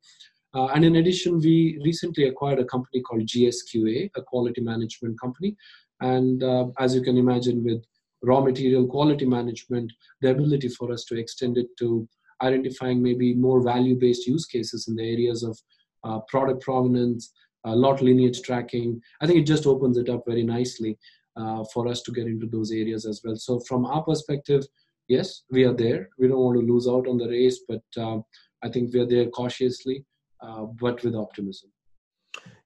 Uh, 0.54 0.66
and 0.66 0.84
in 0.84 0.96
addition, 0.96 1.38
we 1.38 1.80
recently 1.84 2.28
acquired 2.28 2.60
a 2.60 2.64
company 2.64 3.02
called 3.02 3.22
GSQA, 3.22 4.10
a 4.16 4.22
quality 4.22 4.60
management 4.60 5.20
company. 5.20 5.56
And 6.00 6.42
as 6.78 6.94
you 6.94 7.02
can 7.02 7.16
imagine, 7.16 7.64
with 7.64 7.84
raw 8.22 8.40
material 8.40 8.86
quality 8.86 9.26
management, 9.26 9.92
the 10.20 10.30
ability 10.30 10.68
for 10.68 10.92
us 10.92 11.04
to 11.04 11.18
extend 11.18 11.58
it 11.58 11.66
to 11.78 12.08
identifying 12.42 13.02
maybe 13.02 13.34
more 13.34 13.62
value 13.62 13.96
based 13.98 14.26
use 14.26 14.46
cases 14.46 14.88
in 14.88 14.96
the 14.96 15.02
areas 15.02 15.42
of 15.42 15.58
uh, 16.04 16.20
product 16.28 16.62
provenance, 16.62 17.32
uh, 17.66 17.74
lot 17.74 18.02
lineage 18.02 18.42
tracking. 18.42 19.00
I 19.20 19.26
think 19.26 19.38
it 19.38 19.46
just 19.46 19.66
opens 19.66 19.96
it 19.96 20.08
up 20.08 20.22
very 20.26 20.42
nicely 20.42 20.98
uh, 21.36 21.64
for 21.72 21.88
us 21.88 22.02
to 22.02 22.12
get 22.12 22.26
into 22.26 22.46
those 22.46 22.70
areas 22.70 23.06
as 23.06 23.22
well. 23.24 23.36
So, 23.36 23.60
from 23.60 23.86
our 23.86 24.02
perspective, 24.02 24.64
yes, 25.08 25.42
we 25.50 25.64
are 25.64 25.72
there. 25.72 26.10
We 26.18 26.28
don't 26.28 26.38
want 26.38 26.60
to 26.60 26.66
lose 26.66 26.86
out 26.86 27.08
on 27.08 27.18
the 27.18 27.28
race, 27.28 27.60
but 27.68 27.82
um, 27.96 28.24
I 28.62 28.68
think 28.68 28.92
we 28.92 29.00
are 29.00 29.06
there 29.06 29.26
cautiously, 29.26 29.96
uh, 29.96 30.04
but 30.80 31.02
with 31.02 31.14
optimism. 31.14 31.70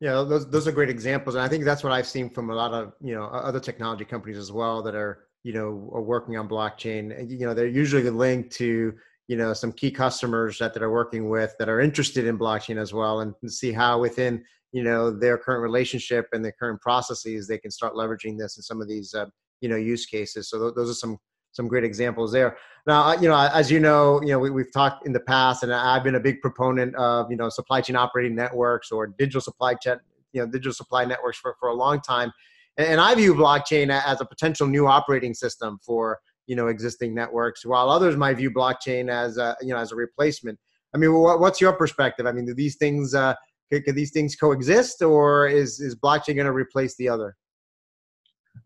Yeah, 0.01 0.13
those 0.23 0.49
those 0.51 0.67
are 0.67 0.73
great 0.73 0.89
examples, 0.91 1.35
and 1.35 1.45
I 1.45 1.49
think 1.49 1.65
that's 1.65 1.85
what 1.85 1.93
I've 1.93 2.07
seen 2.07 2.31
from 2.31 2.51
a 2.51 2.55
lot 2.55 2.73
of 2.73 2.93
you 3.01 3.15
know 3.15 3.25
other 3.25 3.61
technology 3.61 4.05
companies 4.05 4.39
as 4.39 4.53
well 4.53 4.83
that 4.83 4.95
are 4.95 5.27
you 5.43 5.53
know 5.53 5.91
are 5.93 6.03
working 6.03 6.37
on 6.37 6.49
blockchain. 6.49 7.29
You 7.29 7.47
know, 7.47 7.55
they're 7.55 7.67
usually 7.67 8.09
linked 8.09 8.53
to 8.57 8.95
you 9.27 9.37
know 9.37 9.53
some 9.53 9.73
key 9.73 9.91
customers 9.91 10.59
that, 10.59 10.73
that 10.75 10.83
are 10.83 10.93
working 10.93 11.29
with 11.29 11.55
that 11.59 11.69
are 11.69 11.81
interested 11.81 12.27
in 12.27 12.39
blockchain 12.39 12.81
as 12.81 12.93
well, 12.95 13.21
and 13.21 13.35
see 13.47 13.73
how 13.73 14.01
within 14.01 14.45
you 14.73 14.83
know 14.83 15.11
their 15.11 15.37
current 15.37 15.63
relationship 15.63 16.29
and 16.33 16.45
their 16.45 16.55
current 16.59 16.81
processes 16.81 17.47
they 17.47 17.59
can 17.59 17.71
start 17.71 17.95
leveraging 17.95 18.39
this 18.39 18.57
in 18.57 18.63
some 18.63 18.81
of 18.81 18.89
these 18.89 19.15
uh, 19.15 19.27
you 19.61 19.69
know 19.69 19.77
use 19.77 20.07
cases. 20.07 20.49
So 20.49 20.59
th- 20.61 20.75
those 20.75 20.91
are 20.91 20.95
some 20.95 21.19
some 21.59 21.67
great 21.67 21.83
examples 21.83 22.31
there. 22.31 22.57
Now, 22.87 23.15
you 23.15 23.29
know, 23.29 23.37
as 23.37 23.69
you 23.69 23.81
know, 23.81 24.23
you 24.23 24.29
know, 24.29 24.39
we, 24.39 24.63
have 24.63 24.73
talked 24.73 25.05
in 25.07 25.13
the 25.13 25.21
past, 25.21 25.65
and 25.65 25.75
I've 25.75 26.05
been 26.05 26.15
a 26.15 26.21
big 26.21 26.41
proponent 26.41 26.95
of 26.95 27.31
you 27.31 27.37
know 27.37 27.49
supply 27.49 27.81
chain 27.81 27.97
operating 27.97 28.37
networks 28.37 28.93
or 28.93 29.09
digital 29.09 29.41
supply 29.41 29.75
chain, 29.75 29.97
you 30.33 30.41
know, 30.41 30.47
digital 30.47 30.73
supply 30.73 31.05
networks 31.05 31.39
for 31.39 31.57
for 31.59 31.69
a 31.69 31.75
long 31.75 32.01
time, 32.01 32.33
and 32.77 33.01
I 33.01 33.15
view 33.17 33.35
blockchain 33.35 33.91
as 33.91 34.21
a 34.21 34.25
potential 34.25 34.69
new 34.69 34.87
operating 34.87 35.35
system 35.35 35.79
for 35.85 36.21
you 36.47 36.55
know 36.55 36.69
existing 36.69 37.13
networks, 37.13 37.67
while 37.67 37.91
others 37.91 38.17
might 38.17 38.37
view 38.39 38.53
blockchain 38.53 39.11
as 39.11 39.37
a 39.37 39.57
you 39.61 39.75
know 39.75 39.79
as 39.79 39.91
a 39.91 39.97
replacement. 39.97 40.59
I 40.95 40.99
mean, 40.99 41.13
what, 41.13 41.41
what's 41.41 41.61
your 41.61 41.75
perspective? 41.75 42.25
I 42.25 42.33
mean, 42.33 42.47
do 42.47 42.55
these 42.55 42.77
things 42.77 43.15
uh, 43.15 43.35
could, 43.71 43.85
could 43.85 43.97
these 43.97 44.13
things 44.13 44.37
coexist, 44.37 45.03
or 45.03 45.49
is 45.49 45.81
is 45.81 45.97
blockchain 45.97 46.37
going 46.37 46.47
to 46.47 46.53
replace 46.53 46.95
the 46.97 47.09
other? 47.09 47.37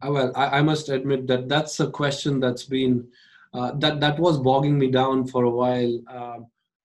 Uh, 0.01 0.11
well, 0.11 0.33
I, 0.37 0.59
I, 0.59 0.63
must 0.63 0.89
admit 0.89 1.27
that 1.27 1.49
that's 1.49 1.81
a 1.81 1.91
question 1.91 2.41
that's 2.41 2.65
been 2.65 3.09
uh, 3.55 3.73
that 3.79 4.01
that 4.01 4.19
was 4.19 4.39
bogging 4.39 4.79
me 4.79 4.91
down 4.91 5.27
for 5.27 5.45
a 5.45 5.51
while. 5.51 6.01
Uh, 6.09 6.39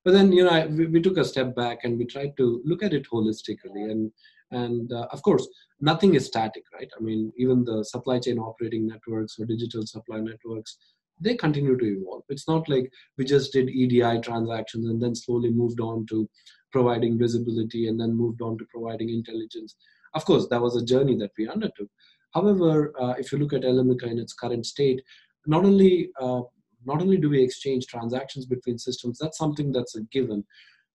but 0.03 0.13
then 0.13 0.31
you 0.31 0.43
know 0.43 0.49
I, 0.49 0.67
we, 0.67 0.87
we, 0.87 1.01
took 1.01 1.17
a 1.17 1.25
step 1.25 1.55
back 1.55 1.79
and 1.83 1.97
we 1.97 2.05
tried 2.05 2.37
to 2.37 2.61
look 2.63 2.81
at 2.83 2.93
it 2.93 3.07
holistically 3.11 3.91
and 3.91 4.11
and 4.51 4.91
uh, 4.93 5.07
of 5.11 5.21
course 5.21 5.47
nothing 5.81 6.15
is 6.15 6.25
static 6.25 6.63
right? 6.73 6.89
I 6.97 7.01
mean 7.01 7.33
even 7.37 7.63
the 7.63 7.83
supply 7.83 8.19
chain 8.19 8.39
operating 8.39 8.87
networks 8.87 9.37
or 9.39 9.45
digital 9.45 9.85
supply 9.85 10.19
networks 10.19 10.77
they 11.19 11.35
continue 11.35 11.77
to 11.77 11.85
evolve. 11.85 12.23
It's 12.29 12.47
not 12.47 12.69
like 12.69 12.91
we 13.17 13.25
just 13.25 13.51
did 13.51 13.69
edi 13.69 14.01
transactions 14.21 14.87
and 14.87 15.01
then 15.01 15.15
slowly 15.15 15.49
moved 15.49 15.81
on 15.81 16.05
to 16.07 16.29
providing 16.71 17.17
visibility 17.17 17.87
and 17.87 17.99
then 17.99 18.13
moved 18.13 18.41
on 18.41 18.57
to 18.59 18.65
providing 18.65 19.09
intelligence. 19.09 19.75
Of 20.13 20.25
course 20.25 20.47
that 20.49 20.61
was 20.61 20.75
a 20.75 20.85
journey 20.85 21.17
that 21.17 21.31
we 21.37 21.49
undertook 21.49 21.89
However, 22.37 22.93
uh, 23.01 23.13
if 23.17 23.31
you 23.31 23.39
look 23.39 23.53
at 23.53 23.63
Elemica 23.63 24.03
in 24.03 24.19
its 24.19 24.33
current 24.33 24.65
state, 24.65 25.01
not 25.47 25.65
only 25.65 26.11
uh, 26.21 26.41
not 26.85 27.01
only 27.01 27.17
do 27.17 27.29
we 27.31 27.41
exchange 27.41 27.87
transactions 27.87 28.45
between 28.45 28.77
systems, 28.77 29.17
that's 29.17 29.39
something 29.43 29.71
that's 29.71 29.95
a 29.95 30.03
given. 30.17 30.45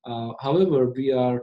Uh, 0.07 0.31
however, 0.41 0.81
we 0.91 1.13
are 1.13 1.39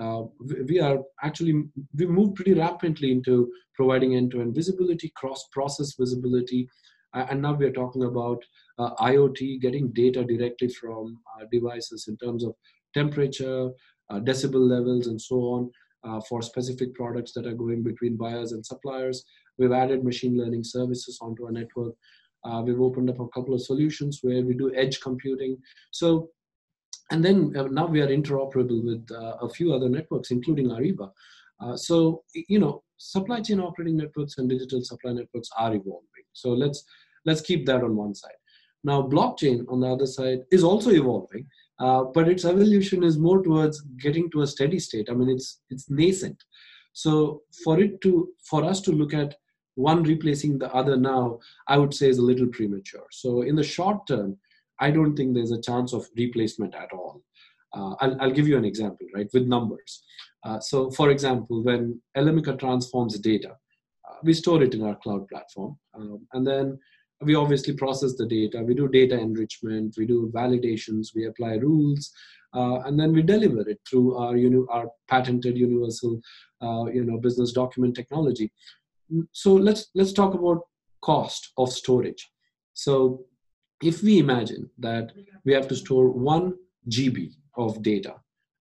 uh, 0.00 0.22
we 0.70 0.80
are 0.80 0.98
actually 1.22 1.54
we 1.98 2.06
move 2.06 2.34
pretty 2.34 2.54
rapidly 2.54 3.12
into 3.12 3.34
providing 3.74 4.16
end-to-end 4.16 4.54
visibility, 4.54 5.12
cross-process 5.16 5.94
visibility, 6.00 6.66
and 7.12 7.42
now 7.42 7.52
we 7.52 7.66
are 7.66 7.78
talking 7.80 8.04
about 8.04 8.42
uh, 8.78 8.90
IoT 9.12 9.60
getting 9.60 9.92
data 9.92 10.24
directly 10.24 10.68
from 10.68 11.18
uh, 11.34 11.44
devices 11.52 12.06
in 12.08 12.16
terms 12.16 12.42
of 12.42 12.54
temperature, 12.94 13.70
decibel 14.28 14.66
levels, 14.74 15.08
and 15.08 15.20
so 15.20 15.36
on. 15.56 15.70
Uh, 16.04 16.20
for 16.28 16.42
specific 16.42 16.92
products 16.94 17.32
that 17.32 17.46
are 17.46 17.54
going 17.54 17.80
between 17.80 18.16
buyers 18.16 18.50
and 18.50 18.66
suppliers. 18.66 19.24
We've 19.58 19.72
added 19.72 20.04
machine 20.04 20.36
learning 20.36 20.64
services 20.64 21.18
onto 21.20 21.46
our 21.46 21.52
network. 21.52 21.94
Uh, 22.44 22.62
we've 22.64 22.80
opened 22.80 23.10
up 23.10 23.20
a 23.20 23.28
couple 23.28 23.54
of 23.54 23.62
solutions 23.62 24.18
where 24.22 24.42
we 24.42 24.54
do 24.54 24.74
edge 24.74 25.00
computing. 25.00 25.58
So, 25.90 26.30
and 27.10 27.24
then 27.24 27.54
uh, 27.56 27.64
now 27.64 27.86
we 27.86 28.00
are 28.00 28.08
interoperable 28.08 28.82
with 28.84 29.06
uh, 29.12 29.36
a 29.40 29.48
few 29.48 29.72
other 29.72 29.88
networks, 29.88 30.30
including 30.30 30.68
Ariba. 30.68 31.10
Uh, 31.60 31.76
so, 31.76 32.22
you 32.34 32.58
know, 32.58 32.82
supply 32.96 33.40
chain 33.40 33.60
operating 33.60 33.96
networks 33.96 34.38
and 34.38 34.48
digital 34.48 34.82
supply 34.82 35.12
networks 35.12 35.48
are 35.58 35.74
evolving. 35.74 36.26
So 36.32 36.50
let's 36.50 36.84
let's 37.24 37.40
keep 37.40 37.66
that 37.66 37.84
on 37.84 37.96
one 37.96 38.14
side. 38.14 38.32
Now, 38.84 39.02
blockchain 39.02 39.64
on 39.68 39.80
the 39.80 39.88
other 39.88 40.06
side 40.06 40.40
is 40.50 40.64
also 40.64 40.90
evolving, 40.90 41.46
uh, 41.78 42.04
but 42.14 42.28
its 42.28 42.44
evolution 42.44 43.04
is 43.04 43.16
more 43.18 43.42
towards 43.42 43.80
getting 44.00 44.28
to 44.32 44.42
a 44.42 44.46
steady 44.46 44.80
state. 44.80 45.08
I 45.08 45.14
mean, 45.14 45.30
it's 45.30 45.60
it's 45.70 45.88
nascent. 45.88 46.42
So 46.92 47.42
for 47.64 47.80
it 47.80 48.00
to 48.02 48.28
for 48.50 48.64
us 48.64 48.80
to 48.82 48.92
look 48.92 49.14
at 49.14 49.36
one 49.74 50.02
replacing 50.02 50.58
the 50.58 50.72
other 50.74 50.96
now, 50.96 51.38
I 51.68 51.78
would 51.78 51.94
say 51.94 52.08
is 52.08 52.18
a 52.18 52.22
little 52.22 52.48
premature. 52.48 53.06
So 53.10 53.42
in 53.42 53.56
the 53.56 53.62
short 53.62 54.06
term, 54.06 54.36
I 54.80 54.90
don't 54.90 55.16
think 55.16 55.34
there's 55.34 55.52
a 55.52 55.60
chance 55.60 55.92
of 55.92 56.08
replacement 56.16 56.74
at 56.74 56.92
all. 56.92 57.22
Uh, 57.74 57.94
I'll, 58.00 58.20
I'll, 58.20 58.32
give 58.32 58.48
you 58.48 58.58
an 58.58 58.64
example, 58.64 59.06
right, 59.14 59.28
with 59.32 59.46
numbers. 59.46 60.02
Uh, 60.44 60.60
so 60.60 60.90
for 60.90 61.10
example, 61.10 61.62
when 61.62 62.00
Elemica 62.16 62.58
transforms 62.58 63.18
data, 63.18 63.50
uh, 63.50 64.16
we 64.22 64.34
store 64.34 64.62
it 64.62 64.74
in 64.74 64.82
our 64.82 64.96
cloud 64.96 65.26
platform. 65.28 65.78
Um, 65.94 66.26
and 66.34 66.46
then 66.46 66.78
we 67.22 67.34
obviously 67.34 67.74
process 67.74 68.14
the 68.16 68.26
data. 68.26 68.62
We 68.62 68.74
do 68.74 68.88
data 68.88 69.18
enrichment, 69.18 69.94
we 69.96 70.06
do 70.06 70.30
validations, 70.34 71.14
we 71.14 71.26
apply 71.26 71.54
rules, 71.54 72.12
uh, 72.54 72.80
and 72.80 72.98
then 73.00 73.12
we 73.12 73.22
deliver 73.22 73.66
it 73.68 73.80
through 73.88 74.16
our, 74.16 74.36
you 74.36 74.50
know, 74.50 74.66
our 74.70 74.88
patented 75.08 75.56
universal 75.56 76.20
uh, 76.62 76.84
you 76.92 77.04
know, 77.04 77.18
business 77.18 77.52
document 77.52 77.94
technology 77.94 78.52
so 79.32 79.54
let's 79.54 79.88
let's 79.94 80.12
talk 80.12 80.34
about 80.34 80.62
cost 81.02 81.52
of 81.58 81.72
storage 81.72 82.30
so 82.72 83.24
if 83.82 84.02
we 84.02 84.18
imagine 84.18 84.70
that 84.78 85.12
we 85.44 85.52
have 85.52 85.68
to 85.68 85.76
store 85.76 86.10
1 86.10 86.54
gb 86.88 87.32
of 87.56 87.82
data 87.82 88.14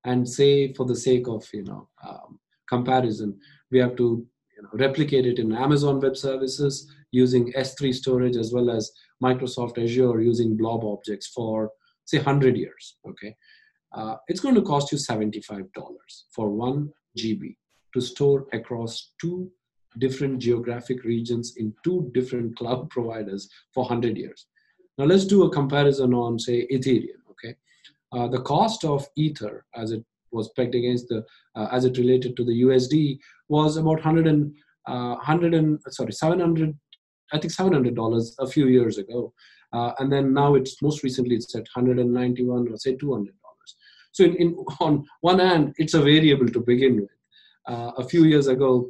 and 0.03 0.27
say 0.27 0.73
for 0.73 0.85
the 0.85 0.95
sake 0.95 1.27
of 1.27 1.47
you 1.53 1.63
know 1.63 1.87
um, 2.07 2.39
comparison, 2.71 3.37
we 3.71 3.77
have 3.79 3.95
to 3.97 4.25
you 4.55 4.61
know, 4.63 4.69
replicate 4.73 5.25
it 5.25 5.37
in 5.37 5.53
Amazon 5.53 5.99
Web 5.99 6.17
Services 6.17 6.91
using 7.11 7.51
S3 7.53 7.93
storage 7.93 8.37
as 8.37 8.51
well 8.53 8.69
as 8.71 8.91
Microsoft 9.23 9.77
Azure 9.83 10.21
using 10.21 10.57
blob 10.57 10.83
objects 10.83 11.27
for 11.27 11.69
say 12.05 12.17
100 12.17 12.57
years. 12.57 12.95
Okay, 13.07 13.35
uh, 13.93 14.15
it's 14.27 14.39
going 14.39 14.55
to 14.55 14.61
cost 14.61 14.91
you 14.91 14.97
$75 14.97 15.67
for 16.33 16.49
one 16.49 16.89
GB 17.17 17.55
to 17.93 18.01
store 18.01 18.47
across 18.53 19.11
two 19.19 19.51
different 19.97 20.39
geographic 20.39 21.03
regions 21.03 21.55
in 21.57 21.73
two 21.83 22.09
different 22.13 22.57
cloud 22.57 22.89
providers 22.95 23.49
for 23.73 23.83
100 23.83 24.17
years. 24.17 24.47
Now 24.97 25.05
let's 25.05 25.25
do 25.25 25.43
a 25.43 25.49
comparison 25.49 26.13
on 26.13 26.39
say 26.39 26.67
Ethereum. 26.71 27.21
Okay, 27.31 27.55
uh, 28.13 28.27
the 28.27 28.41
cost 28.41 28.83
of 28.83 29.07
Ether 29.15 29.65
as 29.75 29.91
it 29.91 30.03
was 30.31 30.49
pegged 30.55 30.75
against 30.75 31.07
the 31.09 31.25
uh, 31.55 31.67
as 31.71 31.85
it 31.85 31.97
related 31.97 32.37
to 32.37 32.45
the 32.45 32.61
USD 32.63 33.19
was 33.49 33.77
about 33.77 34.03
100 34.05 34.27
and 34.27 34.53
uh, 34.87 35.15
100 35.15 35.53
and 35.53 35.79
sorry 35.89 36.11
700 36.11 36.77
I 37.33 37.39
think 37.39 37.51
700 37.51 37.95
dollars 37.95 38.35
a 38.39 38.47
few 38.47 38.67
years 38.67 38.97
ago, 38.97 39.33
uh, 39.73 39.91
and 39.99 40.11
then 40.11 40.33
now 40.33 40.55
it's 40.55 40.81
most 40.81 41.03
recently 41.03 41.35
it's 41.35 41.55
at 41.55 41.67
191 41.73 42.67
or 42.67 42.77
say 42.77 42.95
200 42.95 43.33
dollars. 43.41 43.75
So 44.11 44.25
in, 44.25 44.35
in, 44.35 44.65
on 44.79 45.05
one 45.21 45.39
hand, 45.39 45.73
it's 45.77 45.93
a 45.93 46.01
variable 46.01 46.47
to 46.47 46.59
begin 46.59 47.01
with. 47.01 47.09
Uh, 47.67 47.91
a 47.97 48.07
few 48.07 48.25
years 48.25 48.47
ago, 48.47 48.89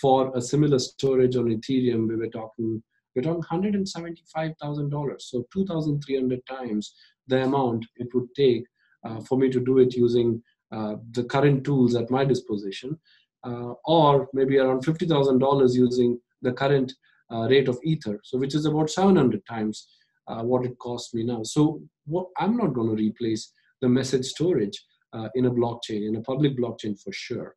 for 0.00 0.32
a 0.36 0.40
similar 0.40 0.78
storage 0.78 1.36
on 1.36 1.46
Ethereum, 1.46 2.08
we 2.08 2.16
were 2.16 2.28
talking 2.28 2.82
we're 3.14 3.22
talking 3.22 3.42
$175,000, 3.42 5.20
so 5.20 5.44
2,300 5.52 6.46
times 6.46 6.94
the 7.26 7.42
amount 7.42 7.84
it 7.96 8.08
would 8.14 8.34
take 8.34 8.64
uh, 9.04 9.20
for 9.20 9.36
me 9.36 9.50
to 9.50 9.60
do 9.60 9.78
it 9.78 9.94
using 9.94 10.42
uh, 10.72 10.94
the 11.10 11.24
current 11.24 11.64
tools 11.64 11.94
at 11.94 12.10
my 12.10 12.24
disposition, 12.24 12.98
uh, 13.44 13.74
or 13.84 14.28
maybe 14.32 14.58
around 14.58 14.84
$50,000 14.84 15.74
using 15.74 16.18
the 16.40 16.52
current 16.52 16.92
uh, 17.30 17.48
rate 17.48 17.68
of 17.68 17.78
Ether, 17.84 18.18
so 18.24 18.38
which 18.38 18.54
is 18.54 18.64
about 18.64 18.88
700 18.88 19.44
times 19.46 19.88
uh, 20.28 20.42
what 20.42 20.64
it 20.64 20.78
costs 20.78 21.12
me 21.14 21.24
now. 21.24 21.42
So 21.42 21.82
what, 22.06 22.28
I'm 22.38 22.56
not 22.56 22.74
going 22.74 22.96
to 22.96 23.02
replace 23.02 23.52
the 23.80 23.88
message 23.88 24.26
storage 24.26 24.82
uh, 25.12 25.28
in 25.34 25.46
a 25.46 25.50
blockchain, 25.50 26.08
in 26.08 26.16
a 26.16 26.22
public 26.22 26.56
blockchain 26.56 27.00
for 27.00 27.12
sure. 27.12 27.56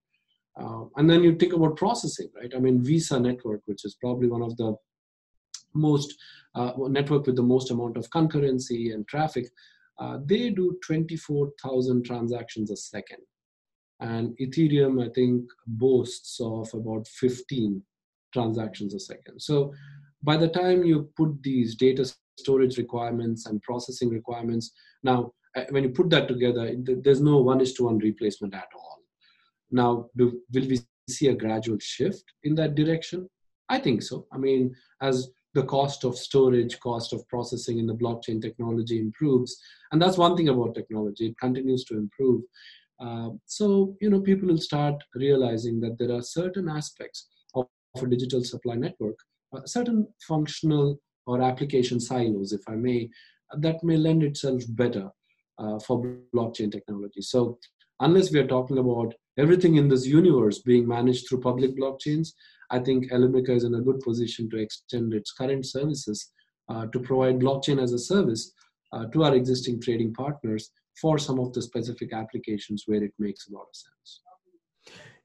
And 0.95 1.09
then 1.09 1.23
you 1.23 1.35
think 1.35 1.53
about 1.53 1.75
processing, 1.75 2.29
right? 2.35 2.51
I 2.55 2.59
mean, 2.59 2.83
Visa 2.83 3.19
network, 3.19 3.61
which 3.65 3.83
is 3.83 3.95
probably 3.95 4.27
one 4.27 4.41
of 4.41 4.55
the 4.57 4.75
most 5.73 6.15
uh, 6.55 6.71
network 6.77 7.25
with 7.25 7.35
the 7.35 7.43
most 7.43 7.71
amount 7.71 7.97
of 7.97 8.09
concurrency 8.09 8.93
and 8.93 9.07
traffic, 9.07 9.49
uh, 9.99 10.19
they 10.25 10.49
do 10.49 10.77
24,000 10.85 12.05
transactions 12.05 12.71
a 12.71 12.77
second. 12.77 13.19
And 13.99 14.37
Ethereum, 14.39 15.05
I 15.05 15.09
think, 15.13 15.45
boasts 15.67 16.39
of 16.41 16.69
about 16.73 17.07
15 17.07 17.81
transactions 18.33 18.93
a 18.93 18.99
second. 18.99 19.41
So 19.41 19.73
by 20.23 20.37
the 20.37 20.49
time 20.49 20.83
you 20.83 21.09
put 21.15 21.41
these 21.43 21.75
data 21.75 22.11
storage 22.37 22.77
requirements 22.77 23.45
and 23.45 23.61
processing 23.61 24.09
requirements, 24.09 24.71
now 25.03 25.31
uh, 25.55 25.63
when 25.69 25.83
you 25.83 25.89
put 25.89 26.09
that 26.09 26.27
together, 26.27 26.75
there's 26.77 27.21
no 27.21 27.37
one 27.37 27.61
is 27.61 27.73
to 27.73 27.85
one 27.85 27.97
replacement 27.99 28.53
at 28.53 28.67
all. 28.75 29.04
Now, 29.71 30.10
do, 30.15 30.41
will 30.54 30.67
we 30.67 30.80
see 31.10 31.28
a 31.28 31.36
gradual 31.36 31.78
shift 31.80 32.23
in 32.43 32.56
that 32.56 32.75
direction? 32.75 33.30
I 33.69 33.80
think 33.80 34.04
so. 34.04 34.28
I 34.32 34.38
mean, 34.38 34.75
as 35.01 35.30
the 35.56 35.63
cost 35.63 36.04
of 36.04 36.17
storage, 36.17 36.80
cost 36.82 37.13
of 37.13 37.28
processing 37.28 37.80
in 37.80 37.88
the 37.88 37.95
blockchain 37.95 38.41
technology 38.41 38.99
improves. 38.99 39.58
And 39.91 40.01
that's 40.01 40.17
one 40.17 40.36
thing 40.36 40.49
about 40.49 40.75
technology, 40.75 41.28
it 41.28 41.39
continues 41.39 41.86
to 41.86 41.95
improve. 41.95 42.43
Uh, 42.99 43.30
so, 43.45 43.95
you 44.01 44.10
know, 44.10 44.19
people 44.19 44.49
will 44.49 44.58
start 44.58 44.95
realizing 45.15 45.80
that 45.80 45.97
there 45.97 46.12
are 46.12 46.21
certain 46.21 46.69
aspects 46.69 47.28
of, 47.56 47.67
of 47.95 48.04
a 48.04 48.08
digital 48.08 48.43
supply 48.43 48.75
network, 48.75 49.17
uh, 49.56 49.65
certain 49.65 50.08
functional 50.28 50.99
or 51.25 51.41
application 51.41 51.99
silos, 51.99 52.51
if 52.51 52.62
I 52.67 52.75
may, 52.75 53.10
that 53.58 53.84
may 53.84 53.97
lend 53.97 54.23
itself 54.23 54.63
better 54.69 55.10
uh, 55.58 55.80
for 55.80 56.17
blockchain 56.36 56.71
technology. 56.71 57.21
So, 57.21 57.58
unless 58.01 58.32
we 58.32 58.39
are 58.39 58.47
talking 58.47 58.78
about 58.78 59.13
everything 59.38 59.76
in 59.76 59.88
this 59.88 60.06
universe 60.06 60.60
being 60.60 60.88
managed 60.88 61.28
through 61.28 61.41
public 61.41 61.78
blockchains, 61.78 62.30
I 62.71 62.80
think 62.80 63.12
Elemica 63.12 63.50
is 63.50 63.63
in 63.63 63.76
a 63.76 63.82
good 63.82 64.00
position 64.00 64.50
to 64.50 64.58
extend 64.58 65.13
its 65.13 65.32
current 65.32 65.65
services 65.65 66.32
uh, 66.69 66.88
to 66.88 67.00
provide 67.00 67.39
blockchain 67.39 67.82
as 67.82 67.93
a 67.93 68.00
service 68.00 68.54
uh, 68.93 69.06
to 69.08 69.24
our 69.24 69.36
existing 69.36 69.82
trading 69.82 70.13
partners 70.13 70.71
for 71.00 71.17
some 71.17 71.39
of 71.39 71.54
the 71.54 71.62
specific 71.62 72.13
applications 72.13 72.84
where 72.86 73.04
it 73.04 73.13
makes 73.19 73.48
a 73.48 73.54
lot 73.54 73.63
of 73.63 73.76
sense. 73.76 74.21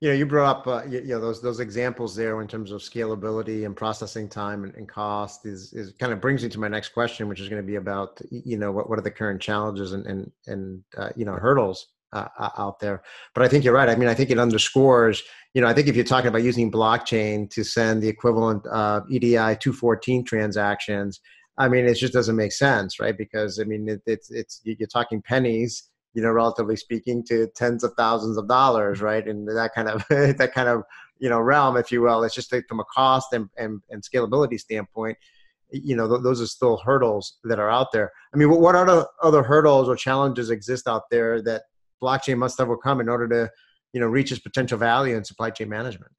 You 0.00 0.12
you 0.12 0.24
brought 0.24 0.56
up 0.56 0.66
uh, 0.66 0.84
you, 0.88 1.00
you, 1.00 1.08
know 1.08 1.20
those 1.20 1.42
those 1.42 1.60
examples 1.60 2.16
there 2.16 2.40
in 2.40 2.48
terms 2.48 2.72
of 2.72 2.80
scalability 2.80 3.66
and 3.66 3.76
processing 3.76 4.28
time 4.28 4.64
and, 4.64 4.74
and, 4.74 4.88
cost 4.88 5.44
is 5.44 5.74
is 5.74 5.92
kind 6.00 6.10
of 6.10 6.22
brings 6.22 6.42
me 6.42 6.48
to 6.48 6.58
my 6.58 6.68
next 6.68 6.88
question, 6.90 7.28
which 7.28 7.38
is 7.38 7.50
going 7.50 7.62
to 7.62 7.66
be 7.66 7.76
about 7.76 8.18
you 8.30 8.56
know 8.56 8.72
what 8.72 8.88
what 8.88 8.98
are 8.98 9.02
the 9.02 9.10
current 9.10 9.42
challenges 9.42 9.92
and 9.92 10.06
and 10.06 10.32
and 10.46 10.82
uh, 10.96 11.10
you 11.16 11.26
know 11.26 11.34
hurdles 11.34 11.88
uh, 12.12 12.28
out 12.58 12.80
there. 12.80 13.02
But 13.34 13.44
I 13.44 13.48
think 13.48 13.64
you're 13.64 13.74
right. 13.74 13.88
I 13.88 13.96
mean, 13.96 14.08
I 14.08 14.14
think 14.14 14.30
it 14.30 14.38
underscores, 14.38 15.22
you 15.54 15.60
know, 15.60 15.68
I 15.68 15.74
think 15.74 15.88
if 15.88 15.96
you're 15.96 16.04
talking 16.04 16.28
about 16.28 16.42
using 16.42 16.70
blockchain 16.70 17.50
to 17.50 17.64
send 17.64 18.02
the 18.02 18.08
equivalent 18.08 18.66
of 18.66 19.04
EDI 19.10 19.56
214 19.56 20.24
transactions, 20.24 21.20
I 21.58 21.68
mean, 21.68 21.86
it 21.86 21.94
just 21.94 22.12
doesn't 22.12 22.36
make 22.36 22.52
sense, 22.52 22.98
right? 23.00 23.16
Because 23.16 23.58
I 23.60 23.64
mean, 23.64 23.88
it, 23.88 24.00
it's 24.06 24.30
it's 24.30 24.60
you're 24.64 24.88
talking 24.88 25.20
pennies, 25.22 25.90
you 26.14 26.22
know, 26.22 26.30
relatively 26.30 26.76
speaking, 26.76 27.24
to 27.26 27.48
tens 27.54 27.84
of 27.84 27.92
thousands 27.96 28.38
of 28.38 28.48
dollars, 28.48 29.02
right? 29.02 29.26
And 29.26 29.46
that 29.48 29.72
kind 29.74 29.88
of 29.88 30.04
that 30.08 30.52
kind 30.54 30.68
of 30.68 30.82
you 31.18 31.28
know 31.28 31.40
realm, 31.40 31.76
if 31.76 31.92
you 31.92 32.00
will. 32.00 32.22
It's 32.22 32.34
just 32.34 32.54
from 32.68 32.80
a 32.80 32.84
cost 32.84 33.32
and 33.32 33.48
and, 33.58 33.82
and 33.90 34.02
scalability 34.02 34.58
standpoint 34.58 35.18
you 35.72 35.96
know 35.96 36.08
th- 36.08 36.22
those 36.22 36.40
are 36.40 36.46
still 36.46 36.78
hurdles 36.78 37.38
that 37.44 37.58
are 37.58 37.70
out 37.70 37.92
there 37.92 38.10
i 38.34 38.36
mean 38.36 38.50
what, 38.50 38.60
what 38.60 38.74
other 38.74 39.06
other 39.22 39.42
hurdles 39.42 39.88
or 39.88 39.96
challenges 39.96 40.50
exist 40.50 40.88
out 40.88 41.02
there 41.10 41.42
that 41.42 41.62
blockchain 42.02 42.38
must 42.38 42.60
overcome 42.60 43.00
in 43.00 43.08
order 43.08 43.28
to 43.28 43.50
you 43.92 44.00
know 44.00 44.06
reach 44.06 44.30
its 44.30 44.40
potential 44.40 44.78
value 44.78 45.16
in 45.16 45.24
supply 45.24 45.50
chain 45.50 45.68
management. 45.68 46.12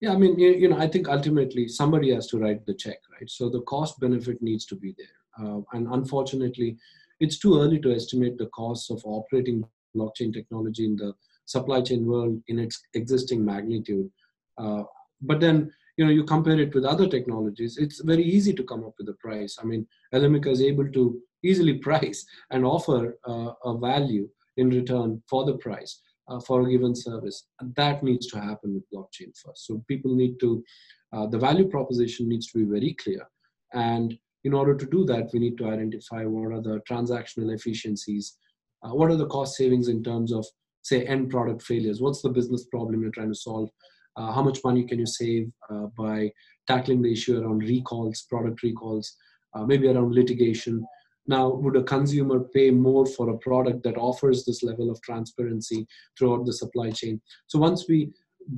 Yeah 0.00 0.12
i 0.12 0.16
mean 0.16 0.38
you 0.38 0.68
know 0.68 0.78
i 0.78 0.86
think 0.86 1.08
ultimately 1.08 1.66
somebody 1.68 2.12
has 2.14 2.26
to 2.28 2.38
write 2.38 2.66
the 2.66 2.74
check 2.74 2.98
right? 3.12 3.30
So 3.30 3.48
the 3.48 3.62
cost 3.62 4.00
benefit 4.00 4.42
needs 4.42 4.66
to 4.66 4.76
be 4.76 4.94
there. 4.98 5.18
Uh, 5.40 5.60
and 5.72 5.88
unfortunately 5.88 6.76
it's 7.20 7.38
too 7.38 7.60
early 7.60 7.78
to 7.80 7.94
estimate 7.94 8.36
the 8.38 8.46
costs 8.46 8.90
of 8.90 9.02
operating 9.04 9.64
blockchain 9.96 10.32
technology 10.32 10.84
in 10.84 10.96
the 10.96 11.12
supply 11.46 11.80
chain 11.80 12.06
world 12.06 12.40
in 12.48 12.58
its 12.58 12.80
existing 12.94 13.44
magnitude. 13.44 14.10
Uh, 14.58 14.82
but 15.22 15.40
then 15.40 15.72
you 15.96 16.04
know 16.04 16.10
you 16.10 16.24
compare 16.24 16.60
it 16.60 16.74
with 16.74 16.84
other 16.84 17.08
technologies 17.08 17.76
it's 17.78 18.00
very 18.00 18.24
easy 18.36 18.52
to 18.52 18.64
come 18.64 18.84
up 18.84 18.94
with 18.98 19.08
a 19.08 19.18
price. 19.26 19.58
I 19.60 19.64
mean 19.64 19.86
Elemica 20.14 20.48
is 20.48 20.62
able 20.62 20.90
to 20.92 21.20
easily 21.42 21.74
price 21.88 22.26
and 22.50 22.64
offer 22.64 23.18
uh, 23.26 23.52
a 23.64 23.78
value 23.78 24.28
in 24.56 24.70
return 24.70 25.22
for 25.28 25.44
the 25.44 25.56
price 25.58 26.00
uh, 26.28 26.40
for 26.40 26.62
a 26.62 26.70
given 26.70 26.94
service. 26.94 27.46
And 27.60 27.74
that 27.76 28.02
needs 28.02 28.26
to 28.28 28.40
happen 28.40 28.74
with 28.74 28.90
blockchain 28.92 29.32
first. 29.36 29.66
So 29.66 29.84
people 29.88 30.14
need 30.14 30.38
to, 30.40 30.62
uh, 31.12 31.26
the 31.26 31.38
value 31.38 31.68
proposition 31.68 32.28
needs 32.28 32.50
to 32.52 32.58
be 32.58 32.64
very 32.64 32.94
clear. 32.94 33.26
And 33.72 34.18
in 34.44 34.52
order 34.52 34.74
to 34.76 34.86
do 34.86 35.04
that, 35.06 35.30
we 35.32 35.38
need 35.38 35.58
to 35.58 35.68
identify 35.68 36.24
what 36.24 36.52
are 36.52 36.60
the 36.60 36.80
transactional 36.88 37.54
efficiencies, 37.54 38.36
uh, 38.82 38.94
what 38.94 39.10
are 39.10 39.16
the 39.16 39.26
cost 39.26 39.56
savings 39.56 39.88
in 39.88 40.02
terms 40.02 40.32
of, 40.32 40.46
say, 40.82 41.04
end 41.06 41.30
product 41.30 41.62
failures. 41.62 42.00
What's 42.00 42.22
the 42.22 42.28
business 42.28 42.66
problem 42.66 43.00
you're 43.00 43.10
trying 43.10 43.32
to 43.32 43.34
solve? 43.38 43.70
Uh, 44.16 44.32
how 44.32 44.42
much 44.42 44.60
money 44.64 44.84
can 44.84 44.98
you 44.98 45.06
save 45.06 45.50
uh, 45.70 45.86
by 45.98 46.30
tackling 46.68 47.02
the 47.02 47.10
issue 47.10 47.40
around 47.40 47.60
recalls, 47.62 48.26
product 48.30 48.62
recalls, 48.62 49.16
uh, 49.54 49.64
maybe 49.64 49.88
around 49.88 50.14
litigation? 50.14 50.86
Now, 51.26 51.48
would 51.48 51.76
a 51.76 51.82
consumer 51.82 52.40
pay 52.40 52.70
more 52.70 53.06
for 53.06 53.30
a 53.30 53.38
product 53.38 53.82
that 53.84 53.96
offers 53.96 54.44
this 54.44 54.62
level 54.62 54.90
of 54.90 55.00
transparency 55.02 55.86
throughout 56.18 56.44
the 56.44 56.52
supply 56.52 56.90
chain? 56.90 57.20
So, 57.46 57.58
once 57.58 57.88
we 57.88 58.10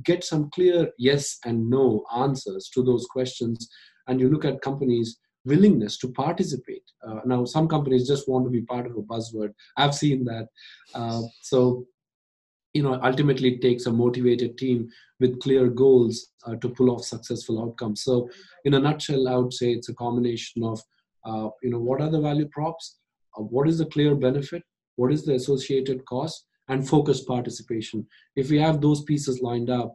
get 0.03 0.23
some 0.23 0.49
clear 0.49 0.89
yes 0.97 1.37
and 1.45 1.69
no 1.69 2.03
answers 2.15 2.69
to 2.73 2.83
those 2.83 3.05
questions, 3.05 3.69
and 4.07 4.19
you 4.19 4.29
look 4.29 4.45
at 4.45 4.61
companies' 4.61 5.17
willingness 5.45 5.97
to 5.97 6.09
participate. 6.09 6.83
Uh, 7.07 7.21
now, 7.25 7.45
some 7.45 7.67
companies 7.67 8.07
just 8.07 8.27
want 8.27 8.45
to 8.45 8.51
be 8.51 8.61
part 8.61 8.85
of 8.85 8.97
a 8.97 9.01
buzzword. 9.01 9.53
I've 9.77 9.95
seen 9.95 10.25
that. 10.25 10.47
Uh, 10.93 11.21
so, 11.41 11.85
you 12.73 12.83
know, 12.83 12.99
ultimately 13.01 13.55
it 13.55 13.61
takes 13.61 13.85
a 13.85 13.91
motivated 13.91 14.57
team 14.57 14.89
with 15.19 15.39
clear 15.39 15.67
goals 15.67 16.31
uh, 16.45 16.55
to 16.55 16.69
pull 16.69 16.91
off 16.91 17.05
successful 17.05 17.61
outcomes. 17.63 18.03
So, 18.03 18.29
in 18.65 18.73
a 18.73 18.79
nutshell, 18.79 19.27
I 19.27 19.37
would 19.37 19.53
say 19.53 19.71
it's 19.71 19.89
a 19.89 19.95
combination 19.95 20.63
of 20.63 20.81
uh, 21.27 21.49
you 21.61 21.69
know 21.69 21.79
what 21.79 22.01
are 22.01 22.09
the 22.09 22.21
value 22.29 22.47
props 22.57 22.97
uh, 23.37 23.41
what 23.41 23.67
is 23.67 23.77
the 23.77 23.85
clear 23.85 24.15
benefit 24.15 24.63
what 24.95 25.11
is 25.11 25.25
the 25.25 25.35
associated 25.35 26.03
cost 26.05 26.45
and 26.69 26.87
focused 26.87 27.27
participation 27.27 28.05
if 28.35 28.49
we 28.49 28.59
have 28.59 28.81
those 28.81 29.03
pieces 29.03 29.41
lined 29.41 29.69
up 29.69 29.93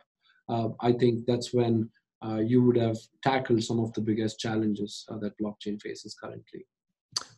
uh, 0.48 0.68
i 0.80 0.92
think 0.92 1.24
that's 1.26 1.52
when 1.52 1.88
uh, 2.24 2.38
you 2.38 2.62
would 2.62 2.76
have 2.76 2.96
tackled 3.22 3.62
some 3.62 3.80
of 3.80 3.92
the 3.94 4.00
biggest 4.00 4.38
challenges 4.38 5.04
uh, 5.10 5.18
that 5.18 5.38
blockchain 5.38 5.80
faces 5.80 6.16
currently 6.22 6.64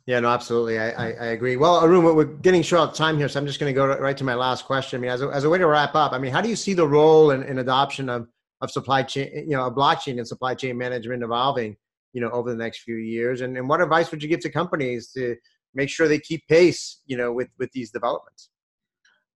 Yeah, 0.06 0.20
no, 0.20 0.28
absolutely. 0.28 0.78
I, 0.78 0.90
I, 0.90 1.06
I, 1.12 1.26
agree. 1.36 1.56
Well, 1.56 1.76
Arun, 1.82 2.04
we're 2.04 2.24
getting 2.24 2.62
short 2.62 2.90
of 2.90 2.94
time 2.94 3.16
here, 3.18 3.28
so 3.28 3.40
I'm 3.40 3.46
just 3.46 3.58
going 3.58 3.72
to 3.74 3.78
go 3.80 3.86
right 3.86 4.16
to 4.16 4.24
my 4.24 4.34
last 4.34 4.66
question. 4.66 4.98
I 4.98 5.00
mean, 5.00 5.10
as 5.10 5.22
a, 5.22 5.28
as 5.28 5.44
a 5.44 5.50
way 5.50 5.58
to 5.58 5.66
wrap 5.66 5.94
up, 5.94 6.12
I 6.12 6.18
mean, 6.18 6.30
how 6.30 6.42
do 6.42 6.48
you 6.48 6.56
see 6.56 6.74
the 6.74 6.86
role 6.86 7.30
and, 7.30 7.58
adoption 7.58 8.10
of, 8.10 8.28
of 8.60 8.70
supply 8.70 9.02
chain, 9.02 9.30
you 9.34 9.56
know, 9.56 9.70
blockchain 9.70 10.18
and 10.18 10.28
supply 10.28 10.54
chain 10.54 10.76
management 10.76 11.22
evolving, 11.22 11.76
you 12.14 12.22
know, 12.22 12.30
over 12.30 12.50
the 12.50 12.56
next 12.56 12.78
few 12.80 12.96
years? 12.96 13.42
And, 13.42 13.58
and 13.58 13.68
what 13.68 13.82
advice 13.82 14.10
would 14.10 14.22
you 14.22 14.28
give 14.30 14.40
to 14.40 14.50
companies 14.50 15.10
to 15.12 15.36
make 15.74 15.90
sure 15.90 16.08
they 16.08 16.18
keep 16.18 16.46
pace, 16.48 17.02
you 17.04 17.18
know, 17.18 17.32
with, 17.32 17.48
with 17.58 17.70
these 17.72 17.90
developments? 17.90 18.48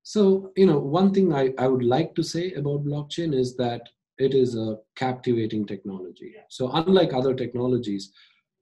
So, 0.02 0.52
you 0.56 0.64
know, 0.64 0.78
one 0.78 1.12
thing 1.12 1.34
I, 1.34 1.50
I 1.58 1.68
would 1.68 1.84
like 1.84 2.14
to 2.14 2.22
say 2.22 2.54
about 2.54 2.86
blockchain 2.86 3.38
is 3.38 3.56
that 3.56 3.82
it 4.16 4.32
is 4.32 4.56
a 4.56 4.76
captivating 4.96 5.66
technology. 5.66 6.34
So, 6.48 6.70
unlike 6.72 7.12
other 7.12 7.34
technologies, 7.34 8.10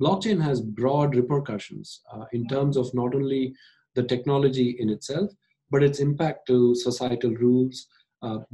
blockchain 0.03 0.43
has 0.43 0.61
broad 0.61 1.15
repercussions 1.15 2.01
uh, 2.13 2.25
in 2.33 2.49
terms 2.49 2.77
of 2.77 2.93
not 2.95 3.15
only 3.15 3.55
the 3.95 4.03
technology 4.03 4.77
in 4.79 4.91
itself, 4.91 5.31
but 5.71 5.83
its 5.83 6.01
impact 6.01 6.47
to 6.49 6.75
societal 6.75 7.31
rules, 7.31 7.87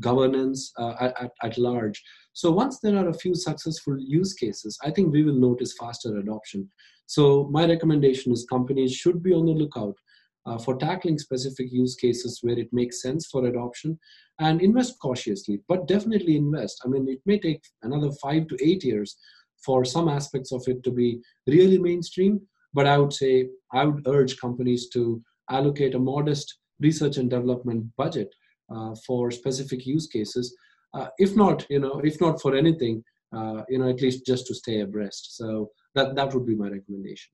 governance 0.01 0.73
uh, 0.79 0.95
at, 1.01 1.31
at 1.43 1.59
large. 1.59 2.03
So 2.33 2.51
once 2.51 2.79
there 2.81 2.97
are 2.97 3.09
a 3.09 3.15
few 3.15 3.35
successful 3.35 3.97
use 3.99 4.35
cases, 4.35 4.79
I 4.85 4.91
think 4.91 5.13
we 5.13 5.23
will 5.23 5.35
notice 5.35 5.75
faster 5.79 6.19
adoption. 6.19 6.69
So 7.07 7.49
my 7.51 7.67
recommendation 7.67 8.33
is 8.33 8.47
companies 8.49 8.95
should 8.95 9.23
be 9.23 9.33
on 9.33 9.47
the 9.47 9.53
lookout 9.53 9.95
uh, 10.47 10.59
for 10.59 10.77
tackling 10.77 11.19
specific 11.19 11.73
use 11.73 11.95
cases 11.95 12.39
where 12.43 12.59
it 12.59 12.73
makes 12.73 13.03
sense 13.03 13.27
for 13.27 13.47
adoption 13.47 13.99
and 14.41 14.61
invest 14.61 14.99
cautiously, 15.01 15.61
but 15.69 15.87
definitely 15.87 16.37
invest. 16.37 16.83
I 16.85 16.89
mean, 16.89 17.09
it 17.09 17.21
may 17.27 17.39
take 17.39 17.63
another 17.83 18.11
five 18.21 18.49
to 18.49 18.57
eight 18.61 18.83
years 18.83 19.17
for 19.65 19.85
some 19.85 20.09
aspects 20.09 20.53
of 20.53 20.65
it 20.67 20.83
to 20.83 20.91
be 20.91 21.21
really 21.47 21.79
mainstream. 21.79 22.41
But 22.75 22.87
I 22.87 22.99
would 22.99 23.13
say 23.13 23.49
I 23.73 23.85
would 23.85 24.07
urge 24.09 24.39
companies 24.39 24.89
to 24.91 25.23
allocate 25.51 25.95
a 25.95 25.99
modest 25.99 26.59
research 26.81 27.19
and 27.19 27.31
development 27.31 27.87
budget 27.97 28.29
uh, 28.29 28.42
for 29.07 29.31
specific 29.31 29.87
use 29.87 30.07
cases. 30.07 30.57
Uh, 30.95 31.09
if 31.19 31.35
not, 31.37 31.67
you 31.71 31.81
know, 31.81 32.01
if 32.05 32.21
not 32.21 32.41
for 32.41 32.55
anything, 32.55 33.03
uh, 33.35 33.63
you 33.69 33.79
know, 33.79 33.89
at 33.89 34.01
least 34.01 34.27
just 34.27 34.47
to 34.47 34.55
stay 34.55 34.81
abreast. 34.81 35.37
So 35.37 35.71
that 35.95 36.15
that 36.17 36.35
would 36.35 36.47
be 36.47 36.55
my 36.55 36.69
recommendation. 36.69 37.31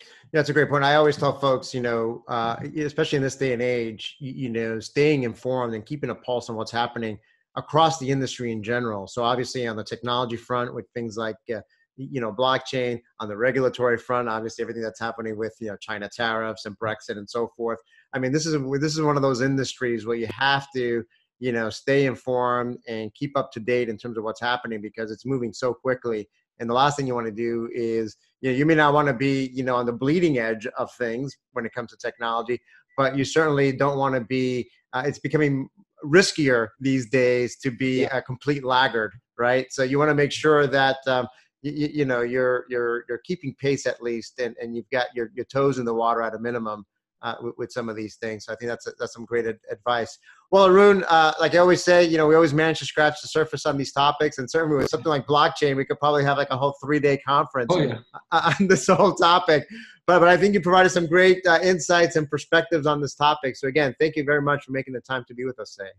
Yeah, 0.00 0.06
that's 0.40 0.48
a 0.48 0.52
great 0.52 0.68
point. 0.68 0.84
I 0.84 0.94
always 0.94 1.16
tell 1.16 1.38
folks, 1.38 1.74
you 1.74 1.80
know, 1.80 2.22
uh, 2.28 2.56
especially 2.76 3.16
in 3.16 3.22
this 3.22 3.34
day 3.34 3.52
and 3.52 3.60
age, 3.60 4.16
you, 4.20 4.32
you, 4.32 4.48
know, 4.48 4.78
staying 4.78 5.24
informed 5.24 5.74
and 5.74 5.84
keeping 5.84 6.10
a 6.10 6.14
pulse 6.14 6.48
on 6.48 6.54
what's 6.54 6.70
happening 6.70 7.18
across 7.56 7.98
the 7.98 8.08
industry 8.08 8.52
in 8.52 8.62
general. 8.62 9.08
So 9.08 9.24
obviously 9.24 9.66
on 9.66 9.76
the 9.76 9.82
technology 9.82 10.36
front 10.36 10.72
with 10.72 10.86
things 10.94 11.16
like 11.16 11.36
uh, 11.52 11.60
you 11.98 12.20
know 12.20 12.32
blockchain 12.32 13.00
on 13.18 13.28
the 13.28 13.36
regulatory 13.36 13.98
front 13.98 14.28
obviously 14.28 14.62
everything 14.62 14.82
that's 14.82 15.00
happening 15.00 15.36
with 15.36 15.54
you 15.60 15.68
know 15.68 15.76
china 15.80 16.08
tariffs 16.08 16.64
and 16.64 16.78
brexit 16.78 17.18
and 17.18 17.28
so 17.28 17.48
forth 17.56 17.80
i 18.14 18.18
mean 18.18 18.32
this 18.32 18.46
is 18.46 18.56
this 18.80 18.94
is 18.94 19.02
one 19.02 19.16
of 19.16 19.22
those 19.22 19.40
industries 19.40 20.06
where 20.06 20.16
you 20.16 20.26
have 20.26 20.66
to 20.74 21.04
you 21.38 21.52
know 21.52 21.70
stay 21.70 22.06
informed 22.06 22.78
and 22.88 23.14
keep 23.14 23.36
up 23.36 23.52
to 23.52 23.60
date 23.60 23.88
in 23.88 23.96
terms 23.96 24.18
of 24.18 24.24
what's 24.24 24.40
happening 24.40 24.80
because 24.80 25.10
it's 25.10 25.26
moving 25.26 25.52
so 25.52 25.72
quickly 25.72 26.28
and 26.60 26.68
the 26.68 26.74
last 26.74 26.96
thing 26.96 27.06
you 27.06 27.14
want 27.14 27.26
to 27.26 27.32
do 27.32 27.68
is 27.72 28.16
you 28.40 28.50
know 28.50 28.56
you 28.56 28.66
may 28.66 28.74
not 28.74 28.92
want 28.92 29.08
to 29.08 29.14
be 29.14 29.50
you 29.52 29.62
know 29.62 29.76
on 29.76 29.86
the 29.86 29.92
bleeding 29.92 30.38
edge 30.38 30.66
of 30.78 30.90
things 30.94 31.36
when 31.52 31.64
it 31.64 31.72
comes 31.72 31.90
to 31.90 31.96
technology 31.96 32.58
but 32.96 33.16
you 33.16 33.24
certainly 33.24 33.72
don't 33.72 33.98
want 33.98 34.14
to 34.14 34.20
be 34.20 34.68
uh, 34.92 35.02
it's 35.06 35.18
becoming 35.18 35.68
riskier 36.04 36.68
these 36.80 37.08
days 37.08 37.56
to 37.56 37.70
be 37.70 38.02
yeah. 38.02 38.16
a 38.16 38.22
complete 38.22 38.64
laggard, 38.64 39.12
right? 39.38 39.66
So 39.70 39.82
you 39.82 39.98
want 39.98 40.10
to 40.10 40.14
make 40.14 40.32
sure 40.32 40.66
that 40.66 40.96
um, 41.06 41.28
you, 41.62 41.88
you, 41.92 42.04
know 42.04 42.22
you're 42.22 42.64
you're 42.68 43.04
you're 43.08 43.20
keeping 43.24 43.54
pace 43.60 43.86
at 43.86 44.02
least, 44.02 44.38
and, 44.38 44.56
and 44.60 44.76
you've 44.76 44.90
got 44.90 45.06
your, 45.14 45.30
your 45.34 45.44
toes 45.46 45.78
in 45.78 45.84
the 45.84 45.94
water 45.94 46.22
at 46.22 46.34
a 46.34 46.38
minimum 46.38 46.86
uh, 47.22 47.34
with, 47.42 47.54
with, 47.58 47.72
some 47.72 47.88
of 47.88 47.96
these 47.96 48.16
things. 48.16 48.44
So 48.44 48.52
I 48.52 48.56
think 48.56 48.68
that's 48.68 48.86
a, 48.86 48.92
that's 48.98 49.14
some 49.14 49.24
great 49.24 49.46
ad- 49.46 49.58
advice. 49.70 50.18
Well, 50.50 50.66
Arun, 50.66 51.04
uh, 51.08 51.32
like 51.40 51.54
I 51.54 51.58
always 51.58 51.82
say, 51.82 52.04
you 52.04 52.16
know, 52.16 52.26
we 52.26 52.34
always 52.34 52.54
manage 52.54 52.78
to 52.78 52.86
scratch 52.86 53.20
the 53.20 53.28
surface 53.28 53.66
on 53.66 53.76
these 53.76 53.92
topics, 53.92 54.38
and 54.38 54.50
certainly 54.50 54.76
with 54.76 54.88
something 54.88 55.10
like 55.10 55.26
blockchain, 55.26 55.76
we 55.76 55.84
could 55.84 55.98
probably 55.98 56.24
have 56.24 56.38
like 56.38 56.50
a 56.50 56.56
whole 56.56 56.74
three 56.82 57.00
day 57.00 57.18
conference 57.18 57.70
oh, 57.72 57.80
yeah. 57.80 57.98
on 58.32 58.66
this 58.66 58.86
whole 58.86 59.14
topic. 59.14 59.66
But 60.06 60.20
but 60.20 60.28
I 60.28 60.36
think 60.36 60.54
you 60.54 60.60
provided 60.60 60.90
some 60.90 61.06
great 61.06 61.46
uh, 61.46 61.58
insights 61.62 62.16
and 62.16 62.28
perspectives 62.30 62.86
on 62.86 63.00
this 63.00 63.14
topic. 63.14 63.56
So 63.56 63.68
again, 63.68 63.94
thank 64.00 64.16
you 64.16 64.24
very 64.24 64.42
much 64.42 64.64
for 64.64 64.72
making 64.72 64.94
the 64.94 65.00
time 65.00 65.24
to 65.28 65.34
be 65.34 65.44
with 65.44 65.58
us 65.58 65.74
today. 65.74 65.90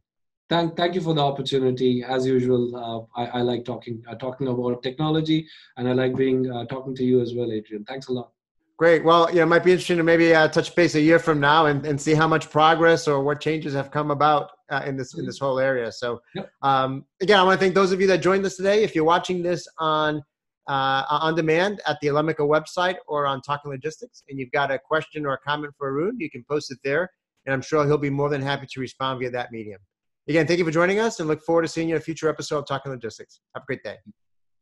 Thank, 0.49 0.75
thank 0.75 0.95
you 0.95 1.01
for 1.01 1.13
the 1.13 1.21
opportunity. 1.21 2.03
As 2.03 2.25
usual, 2.25 2.75
uh, 3.15 3.21
I, 3.21 3.39
I, 3.39 3.41
like 3.41 3.65
talking 3.65 4.03
uh, 4.10 4.15
talking 4.15 4.47
about 4.47 4.82
technology, 4.82 5.47
and 5.77 5.88
I 5.88 5.93
like 5.93 6.15
being 6.15 6.51
uh, 6.51 6.65
talking 6.65 6.95
to 6.95 7.03
you 7.03 7.21
as 7.21 7.36
well, 7.36 7.51
Adrian. 7.51 7.86
Thanks 7.86 8.08
a 8.08 8.13
lot. 8.13 8.32
Great. 8.80 9.04
Well, 9.04 9.30
you 9.30 9.36
know, 9.36 9.44
it 9.44 9.48
might 9.48 9.65
be 9.65 9.74
interesting 9.74 9.98
to 9.98 10.04
maybe 10.04 10.34
uh, 10.34 10.48
touch 10.48 10.74
base 10.74 10.96
a 10.96 11.02
year 11.02 11.20
from 11.20 11.42
now 11.42 11.65
and, 11.65 11.86
and 11.86 12.00
see 12.00 12.13
how 12.13 12.30
much 12.30 12.50
progress 12.50 13.10
or 13.10 13.22
what 13.22 13.42
changes 13.42 13.74
have 13.74 13.92
come 13.92 14.10
about 14.10 14.52
uh, 14.70 14.84
in 14.86 14.96
this 14.96 15.15
in 15.15 15.26
this 15.26 15.38
whole 15.38 15.60
area. 15.60 15.92
So, 15.92 16.22
um, 16.62 17.04
again, 17.22 17.38
I 17.39 17.44
want 17.44 17.60
to 17.60 17.62
thank 17.62 17.76
those 17.76 17.92
of 17.92 18.00
you 18.00 18.08
that 18.08 18.22
joined 18.22 18.46
us 18.46 18.56
today. 18.56 18.82
If 18.82 18.96
you're 18.96 19.04
watching 19.04 19.44
this 19.44 19.68
on 19.80 20.24
uh, 20.70 21.04
on 21.10 21.36
demand 21.36 21.82
at 21.88 21.98
the 22.02 22.08
Elemica 22.08 22.39
website 22.39 22.96
or 23.06 23.28
on 23.28 23.42
Talking 23.42 23.70
Logistics, 23.70 24.24
and 24.30 24.39
you've 24.39 24.52
got 24.52 24.72
a 24.72 24.80
question 24.80 25.26
or 25.26 25.34
a 25.34 25.39
comment 25.39 25.74
for 25.78 25.89
Arun, 25.89 26.15
you 26.18 26.30
can 26.30 26.46
post 26.50 26.72
it 26.72 26.78
there, 26.82 27.10
and 27.46 27.54
I'm 27.54 27.62
sure 27.62 27.86
he'll 27.86 27.98
be 27.98 28.10
more 28.10 28.30
than 28.30 28.42
happy 28.42 28.65
to 28.72 28.80
respond 28.80 29.20
via 29.20 29.30
that 29.32 29.52
medium. 29.52 29.82
Again, 30.30 30.48
thank 30.48 30.58
you 30.58 30.63
for 30.63 30.72
joining 30.72 31.00
us, 31.00 31.20
and 31.20 31.28
look 31.28 31.44
forward 31.44 31.63
to 31.63 31.68
seeing 31.68 31.89
you 31.89 31.96
in 31.96 32.02
a 32.02 32.04
future 32.04 32.30
episode 32.30 32.60
of 32.60 32.68
Talking 32.68 32.94
Logistics. 32.94 33.42
Have 33.56 33.63
a 33.63 33.65
great 33.65 33.84
day. 33.84 33.98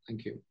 Thank 0.07 0.25
you. 0.25 0.41